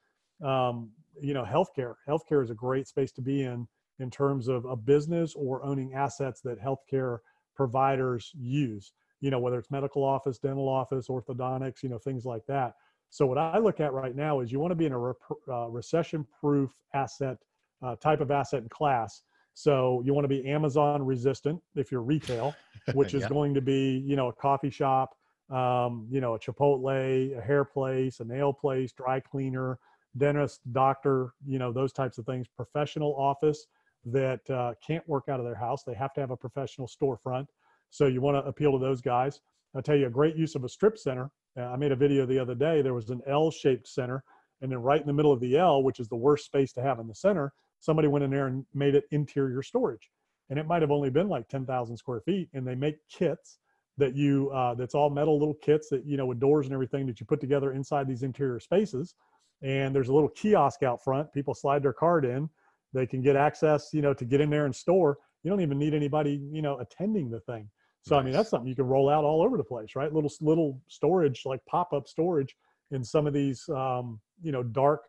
[0.46, 0.90] um,
[1.22, 3.68] you know, healthcare healthcare is a great space to be in
[4.00, 7.20] in terms of a business or owning assets that healthcare
[7.56, 8.94] providers use.
[9.22, 12.74] You know, whether it's medical office, dental office, orthodontics, you know, things like that.
[13.10, 15.14] So what I look at right now is you want to be in a re-
[15.48, 17.38] uh, recession-proof asset
[17.84, 19.22] uh, type of asset and class.
[19.54, 22.56] So you want to be Amazon resistant if you're retail,
[22.94, 23.30] which is yeah.
[23.30, 25.16] going to be, you know, a coffee shop,
[25.50, 29.78] um, you know, a Chipotle, a hair place, a nail place, dry cleaner,
[30.18, 32.48] dentist, doctor, you know, those types of things.
[32.48, 33.68] Professional office
[34.06, 35.84] that uh, can't work out of their house.
[35.84, 37.48] They have to have a professional storefront.
[37.90, 39.40] So you want to appeal to those guys.
[39.76, 41.32] I'll tell you a great use of a strip center.
[41.58, 42.82] Uh, I made a video the other day.
[42.82, 44.24] There was an L-shaped center,
[44.62, 46.82] and then right in the middle of the L, which is the worst space to
[46.82, 50.10] have in the center, somebody went in there and made it interior storage
[50.50, 53.60] and it might have only been like 10,000 square feet and they make kits
[53.98, 57.06] that you uh, that's all metal little kits that you know with doors and everything
[57.06, 59.16] that you put together inside these interior spaces
[59.62, 62.50] and there's a little kiosk out front people slide their card in
[62.94, 65.78] they can get access you know to get in there and store you don't even
[65.78, 67.70] need anybody you know attending the thing
[68.02, 68.22] so nice.
[68.22, 70.80] i mean that's something you can roll out all over the place right little little
[70.88, 72.56] storage like pop-up storage
[72.92, 75.02] in some of these um, you know dark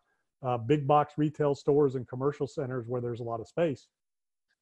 [0.45, 3.89] uh, big box retail stores and commercial centers where there's a lot of space.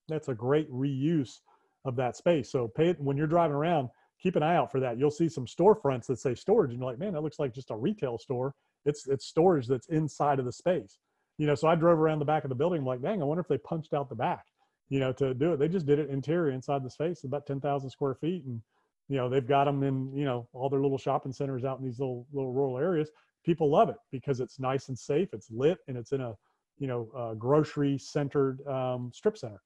[0.08, 1.40] That's a great reuse
[1.84, 2.50] of that space.
[2.50, 3.88] So pay it when you're driving around,
[4.20, 4.98] keep an eye out for that.
[4.98, 7.70] You'll see some storefronts that say storage, and you're like, man, that looks like just
[7.70, 8.54] a retail store.
[8.84, 10.98] It's it's storage that's inside of the space.
[11.42, 13.24] You know, so I drove around the back of the building, I'm like, dang, I
[13.24, 14.44] wonder if they punched out the back,
[14.88, 15.58] you know, to do it.
[15.58, 18.44] They just did it interior inside the space, about 10,000 square feet.
[18.44, 18.60] And,
[19.08, 21.84] you know, they've got them in, you know, all their little shopping centers out in
[21.84, 23.10] these little, little rural areas
[23.44, 25.28] people love it because it's nice and safe.
[25.32, 26.34] It's lit and it's in a
[26.78, 29.60] you know grocery centered um, strip center.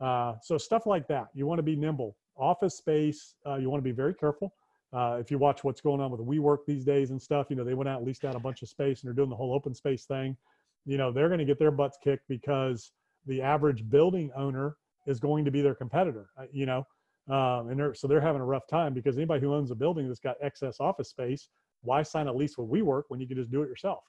[0.00, 1.28] Uh, so stuff like that.
[1.34, 2.16] You want to be nimble.
[2.36, 3.34] Office space.
[3.46, 4.54] Uh, you want to be very careful.
[4.92, 7.64] Uh, if you watch what's going on with WeWork these days and stuff, you know
[7.64, 9.54] they went out and leased out a bunch of space and they're doing the whole
[9.54, 10.36] open space thing.
[10.84, 12.92] You know they're going to get their butts kicked because
[13.26, 14.76] the average building owner
[15.06, 16.30] is going to be their competitor.
[16.38, 16.86] Uh, you know,
[17.28, 20.06] um, and they're, so they're having a rough time because anybody who owns a building
[20.08, 21.48] that's got excess office space
[21.82, 24.04] why sign a lease with WeWork when you can just do it yourself?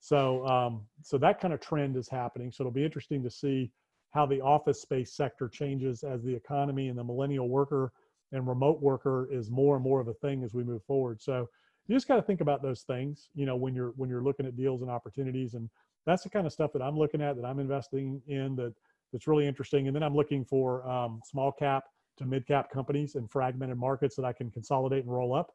[0.00, 2.52] So, um, so that kind of trend is happening.
[2.52, 3.70] So it'll be interesting to see
[4.10, 7.92] how the office space sector changes as the economy and the millennial worker
[8.32, 11.20] and remote worker is more and more of a thing as we move forward.
[11.20, 11.48] So
[11.86, 14.46] you just got to think about those things, you know, when you're when you're looking
[14.46, 15.70] at deals and opportunities, and
[16.06, 18.74] that's the kind of stuff that I'm looking at that I'm investing in that
[19.12, 19.86] that's really interesting.
[19.86, 21.84] And then I'm looking for um, small cap
[22.18, 25.50] to mid cap companies and fragmented markets that I can consolidate and roll up.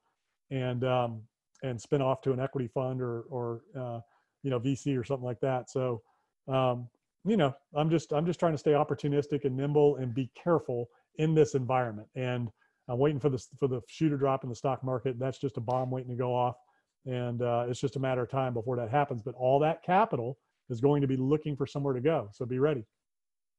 [0.52, 1.22] And um,
[1.64, 4.00] and spin off to an equity fund or or uh,
[4.44, 5.70] you know VC or something like that.
[5.70, 6.02] So
[6.48, 6.88] um,
[7.26, 10.90] you know I'm just I'm just trying to stay opportunistic and nimble and be careful
[11.18, 12.08] in this environment.
[12.16, 12.50] And
[12.88, 15.20] I'm waiting for the for the shoe to drop in the stock market.
[15.20, 16.56] That's just a bomb waiting to go off,
[17.06, 19.22] and uh, it's just a matter of time before that happens.
[19.22, 20.38] But all that capital
[20.70, 22.30] is going to be looking for somewhere to go.
[22.32, 22.86] So be ready.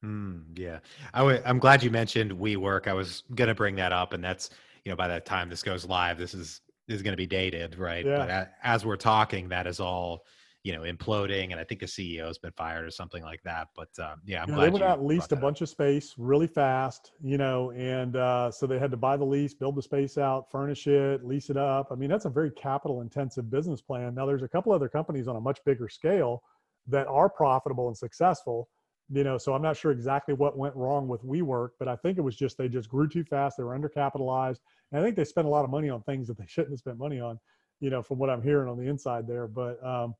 [0.05, 0.81] Mm, yeah,
[1.15, 2.89] i w- I'm glad you mentioned WeWork.
[2.89, 4.51] I was going to bring that up, and that's
[4.85, 7.79] you know by the time this goes live, this is is going to be dated,
[7.79, 8.05] right?
[8.05, 8.17] Yeah.
[8.27, 10.25] But as we're talking, that is all
[10.65, 13.69] you know imploding, and I think a CEO has been fired or something like that.
[13.75, 16.47] But uh, yeah, I'm yeah, glad they went out leased a bunch of space really
[16.47, 20.19] fast, you know, and uh, so they had to buy the lease, build the space
[20.19, 21.89] out, furnish it, lease it up.
[21.91, 24.15] I mean, that's a very capital intensive business plan.
[24.15, 26.43] Now, there's a couple other companies on a much bigger scale
[26.89, 28.69] that are profitable and successful
[29.13, 32.19] you know so i'm not sure exactly what went wrong with WeWork, but i think
[32.19, 34.59] it was just they just grew too fast they were undercapitalized
[34.91, 36.79] and i think they spent a lot of money on things that they shouldn't have
[36.79, 37.39] spent money on
[37.81, 40.15] you know from what i'm hearing on the inside there but um,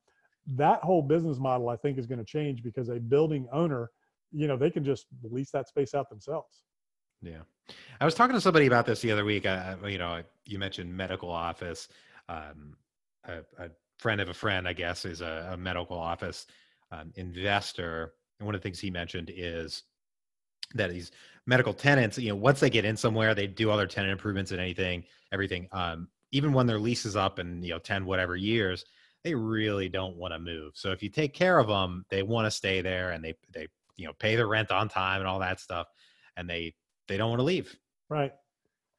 [0.47, 3.89] that whole business model i think is going to change because a building owner
[4.31, 6.63] you know they can just lease that space out themselves
[7.21, 7.43] Yeah.
[8.01, 9.45] I was talking to somebody about this the other week.
[9.45, 11.87] I, you know, you mentioned medical office.
[12.27, 12.75] Um,
[13.25, 13.69] a, a,
[13.99, 16.45] friend of a friend, I guess, is a, a medical office
[16.91, 18.13] um, investor.
[18.39, 19.83] And one of the things he mentioned is
[20.75, 21.11] that these
[21.45, 24.51] medical tenants, you know, once they get in somewhere, they do all their tenant improvements
[24.51, 25.67] and anything, everything.
[25.71, 28.83] Um, even when their lease is up in, you know, 10, whatever years,
[29.23, 30.73] they really don't want to move.
[30.75, 33.67] So if you take care of them, they want to stay there and they, they,
[33.95, 35.87] you know, pay the rent on time and all that stuff.
[36.35, 36.73] And they,
[37.07, 37.75] they don't want to leave.
[38.09, 38.33] Right.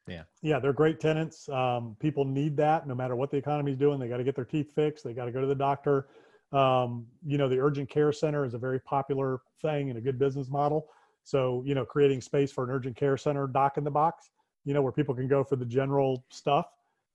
[0.06, 0.22] Yeah.
[0.42, 0.58] Yeah.
[0.60, 1.48] They're great tenants.
[1.48, 3.98] Um, people need that no matter what the economy is doing.
[3.98, 5.04] They got to get their teeth fixed.
[5.04, 6.08] They got to go to the doctor.
[6.52, 10.18] Um, you know, the urgent care center is a very popular thing and a good
[10.18, 10.88] business model.
[11.24, 14.30] So, you know, creating space for an urgent care center doc in the box,
[14.64, 16.66] you know, where people can go for the general stuff,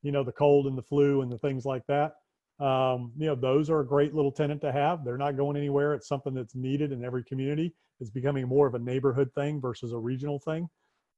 [0.01, 2.15] you know, the cold and the flu and the things like that.
[2.59, 5.05] Um, you know, those are a great little tenant to have.
[5.05, 5.93] They're not going anywhere.
[5.93, 7.73] It's something that's needed in every community.
[7.99, 10.69] It's becoming more of a neighborhood thing versus a regional thing.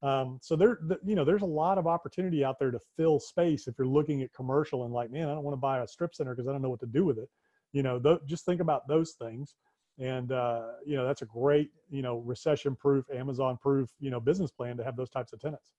[0.03, 3.67] Um, so there, you know, there's a lot of opportunity out there to fill space
[3.67, 6.15] if you're looking at commercial and like, man, I don't want to buy a strip
[6.15, 7.29] center because I don't know what to do with it.
[7.71, 9.55] You know, th- just think about those things
[9.99, 14.19] and uh, you know that's a great you know recession proof amazon proof you know
[14.19, 15.71] business plan to have those types of tenants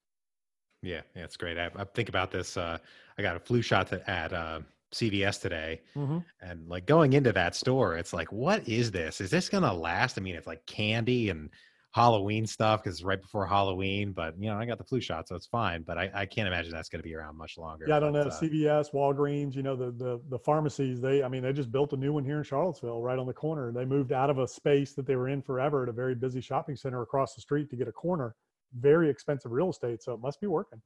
[0.82, 2.78] yeah, yeah it's great i, I think about this uh,
[3.18, 4.60] i got a flu shot at uh,
[4.93, 6.18] cvs today mm-hmm.
[6.40, 10.18] and like going into that store it's like what is this is this gonna last
[10.18, 11.51] i mean it's like candy and
[11.93, 14.12] Halloween stuff because it's right before Halloween.
[14.12, 15.82] But you know, I got the flu shot, so it's fine.
[15.82, 17.84] But I, I can't imagine that's going to be around much longer.
[17.86, 18.30] Yeah, I don't but, know.
[18.30, 21.01] Uh, CVS, Walgreens, you know, the the the pharmacies.
[21.01, 23.34] They, I mean, they just built a new one here in Charlottesville, right on the
[23.34, 23.72] corner.
[23.72, 26.40] They moved out of a space that they were in forever at a very busy
[26.40, 28.34] shopping center across the street to get a corner.
[28.80, 30.80] Very expensive real estate, so it must be working.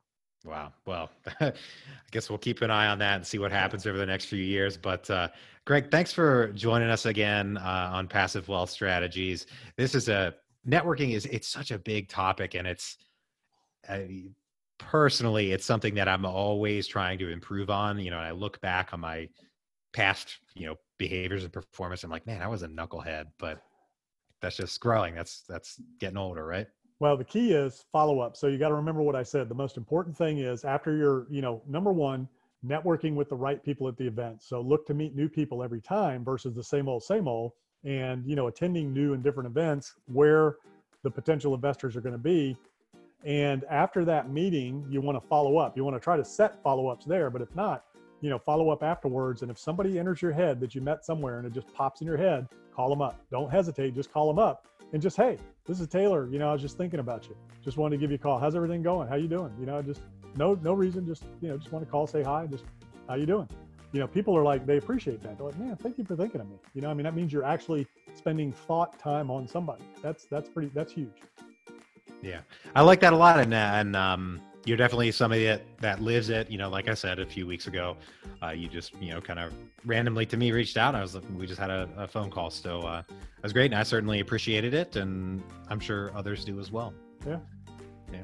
[0.46, 0.72] Wow.
[0.86, 1.52] Well, I
[2.12, 4.38] guess we'll keep an eye on that and see what happens over the next few
[4.38, 4.76] years.
[4.76, 5.28] But uh,
[5.64, 9.46] Greg, thanks for joining us again uh, on Passive Wealth Strategies.
[9.76, 10.34] This is a
[10.66, 12.98] networking is it's such a big topic and it's
[13.88, 14.00] uh,
[14.78, 18.60] personally it's something that i'm always trying to improve on you know and i look
[18.60, 19.28] back on my
[19.92, 23.62] past you know behaviors and performance i'm like man i was a knucklehead but
[24.42, 26.66] that's just growing that's that's getting older right
[26.98, 29.48] well the key is follow up so you got to remember what i said.
[29.48, 32.28] The most important thing is after you're you know number one
[32.66, 34.42] networking with the right people at the event.
[34.42, 37.52] So look to meet new people every time versus the same old same old.
[37.84, 40.56] And you know attending new and different events where
[41.02, 42.56] the potential investors are going to be.
[43.24, 45.76] And after that meeting you want to follow up.
[45.76, 47.30] You want to try to set follow-ups there.
[47.30, 47.84] But if not
[48.20, 49.42] you know follow up afterwards.
[49.42, 52.06] And if somebody enters your head that you met somewhere and it just pops in
[52.06, 53.24] your head call them up.
[53.30, 53.94] Don't hesitate.
[53.94, 56.76] Just call them up and just hey this is taylor you know i was just
[56.76, 59.28] thinking about you just wanted to give you a call how's everything going how you
[59.28, 60.00] doing you know just
[60.36, 62.64] no no reason just you know just want to call say hi just
[63.08, 63.48] how you doing
[63.96, 65.38] you know, people are like, they appreciate that.
[65.38, 66.56] They're like, man, thank you for thinking of me.
[66.74, 69.84] You know, I mean, that means you're actually spending thought time on somebody.
[70.02, 71.22] That's, that's pretty, that's huge.
[72.20, 72.40] Yeah.
[72.74, 73.40] I like that a lot.
[73.40, 76.50] And, and, um, you're definitely somebody that, that lives it.
[76.50, 77.96] You know, like I said a few weeks ago,
[78.42, 79.52] uh, you just, you know, kind of
[79.84, 80.94] randomly to me reached out.
[80.94, 82.50] I was, we just had a, a phone call.
[82.50, 83.66] So, uh, it was great.
[83.66, 84.96] And I certainly appreciated it.
[84.96, 86.92] And I'm sure others do as well.
[87.24, 87.38] Yeah.
[88.12, 88.22] Yeah.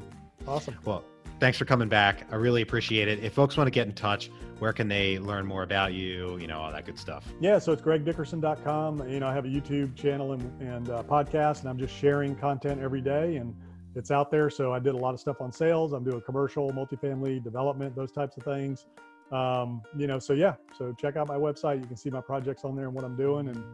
[0.49, 0.76] Awesome.
[0.84, 1.05] Well,
[1.38, 2.26] thanks for coming back.
[2.32, 3.22] I really appreciate it.
[3.22, 4.28] If folks want to get in touch,
[4.59, 6.38] where can they learn more about you?
[6.38, 7.24] You know, all that good stuff.
[7.40, 9.09] Yeah, so it's gregdickerson.com.
[9.09, 12.34] You know, I have a YouTube channel and, and uh, podcast, and I'm just sharing
[12.34, 13.55] content every day, and
[13.95, 14.51] it's out there.
[14.51, 15.93] So I did a lot of stuff on sales.
[15.93, 18.86] I'm doing commercial, multifamily development, those types of things.
[19.30, 21.80] Um, you know, so yeah, so check out my website.
[21.80, 23.64] You can see my projects on there and what I'm doing, and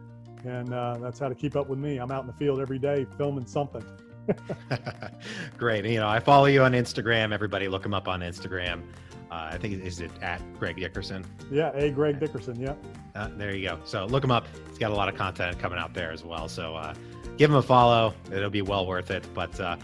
[0.45, 1.99] and uh, that's how to keep up with me.
[1.99, 3.85] I'm out in the field every day filming something.
[5.59, 5.85] Great.
[5.85, 7.33] You know, I follow you on Instagram.
[7.33, 8.83] Everybody look him up on Instagram.
[9.31, 11.25] Uh, I think is it at Greg Dickerson.
[11.51, 12.59] Yeah, a Greg Dickerson.
[12.59, 12.75] Yeah.
[13.15, 13.79] Uh, there you go.
[13.85, 14.47] So look him up.
[14.69, 16.49] He's got a lot of content coming out there as well.
[16.49, 16.95] So uh,
[17.37, 18.15] give him a follow.
[18.33, 19.25] It'll be well worth it.
[19.35, 19.77] But uh,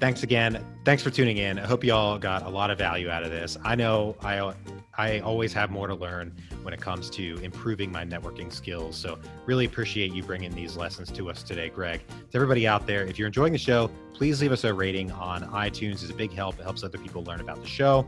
[0.00, 0.64] thanks again.
[0.84, 1.58] Thanks for tuning in.
[1.58, 3.56] I hope you all got a lot of value out of this.
[3.64, 4.54] I know I
[4.96, 6.32] I always have more to learn
[6.62, 8.96] when it comes to improving my networking skills.
[8.96, 12.06] So, really appreciate you bringing these lessons to us today, Greg.
[12.30, 15.42] To everybody out there, if you're enjoying the show, please leave us a rating on
[15.50, 16.02] iTunes.
[16.02, 16.58] It's a big help.
[16.58, 18.06] It helps other people learn about the show.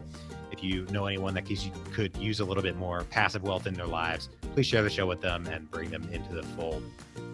[0.56, 1.46] If you know anyone that
[1.92, 5.06] could use a little bit more passive wealth in their lives, please share the show
[5.06, 6.82] with them and bring them into the fold.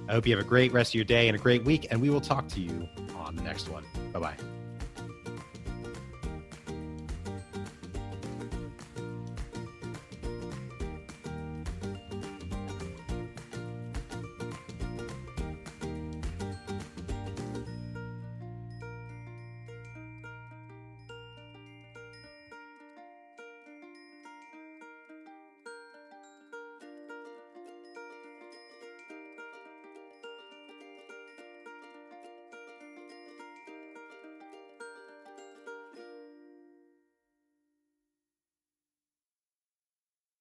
[0.08, 2.02] I hope you have a great rest of your day and a great week, and
[2.02, 3.84] we will talk to you on the next one.
[4.12, 4.61] Bye bye.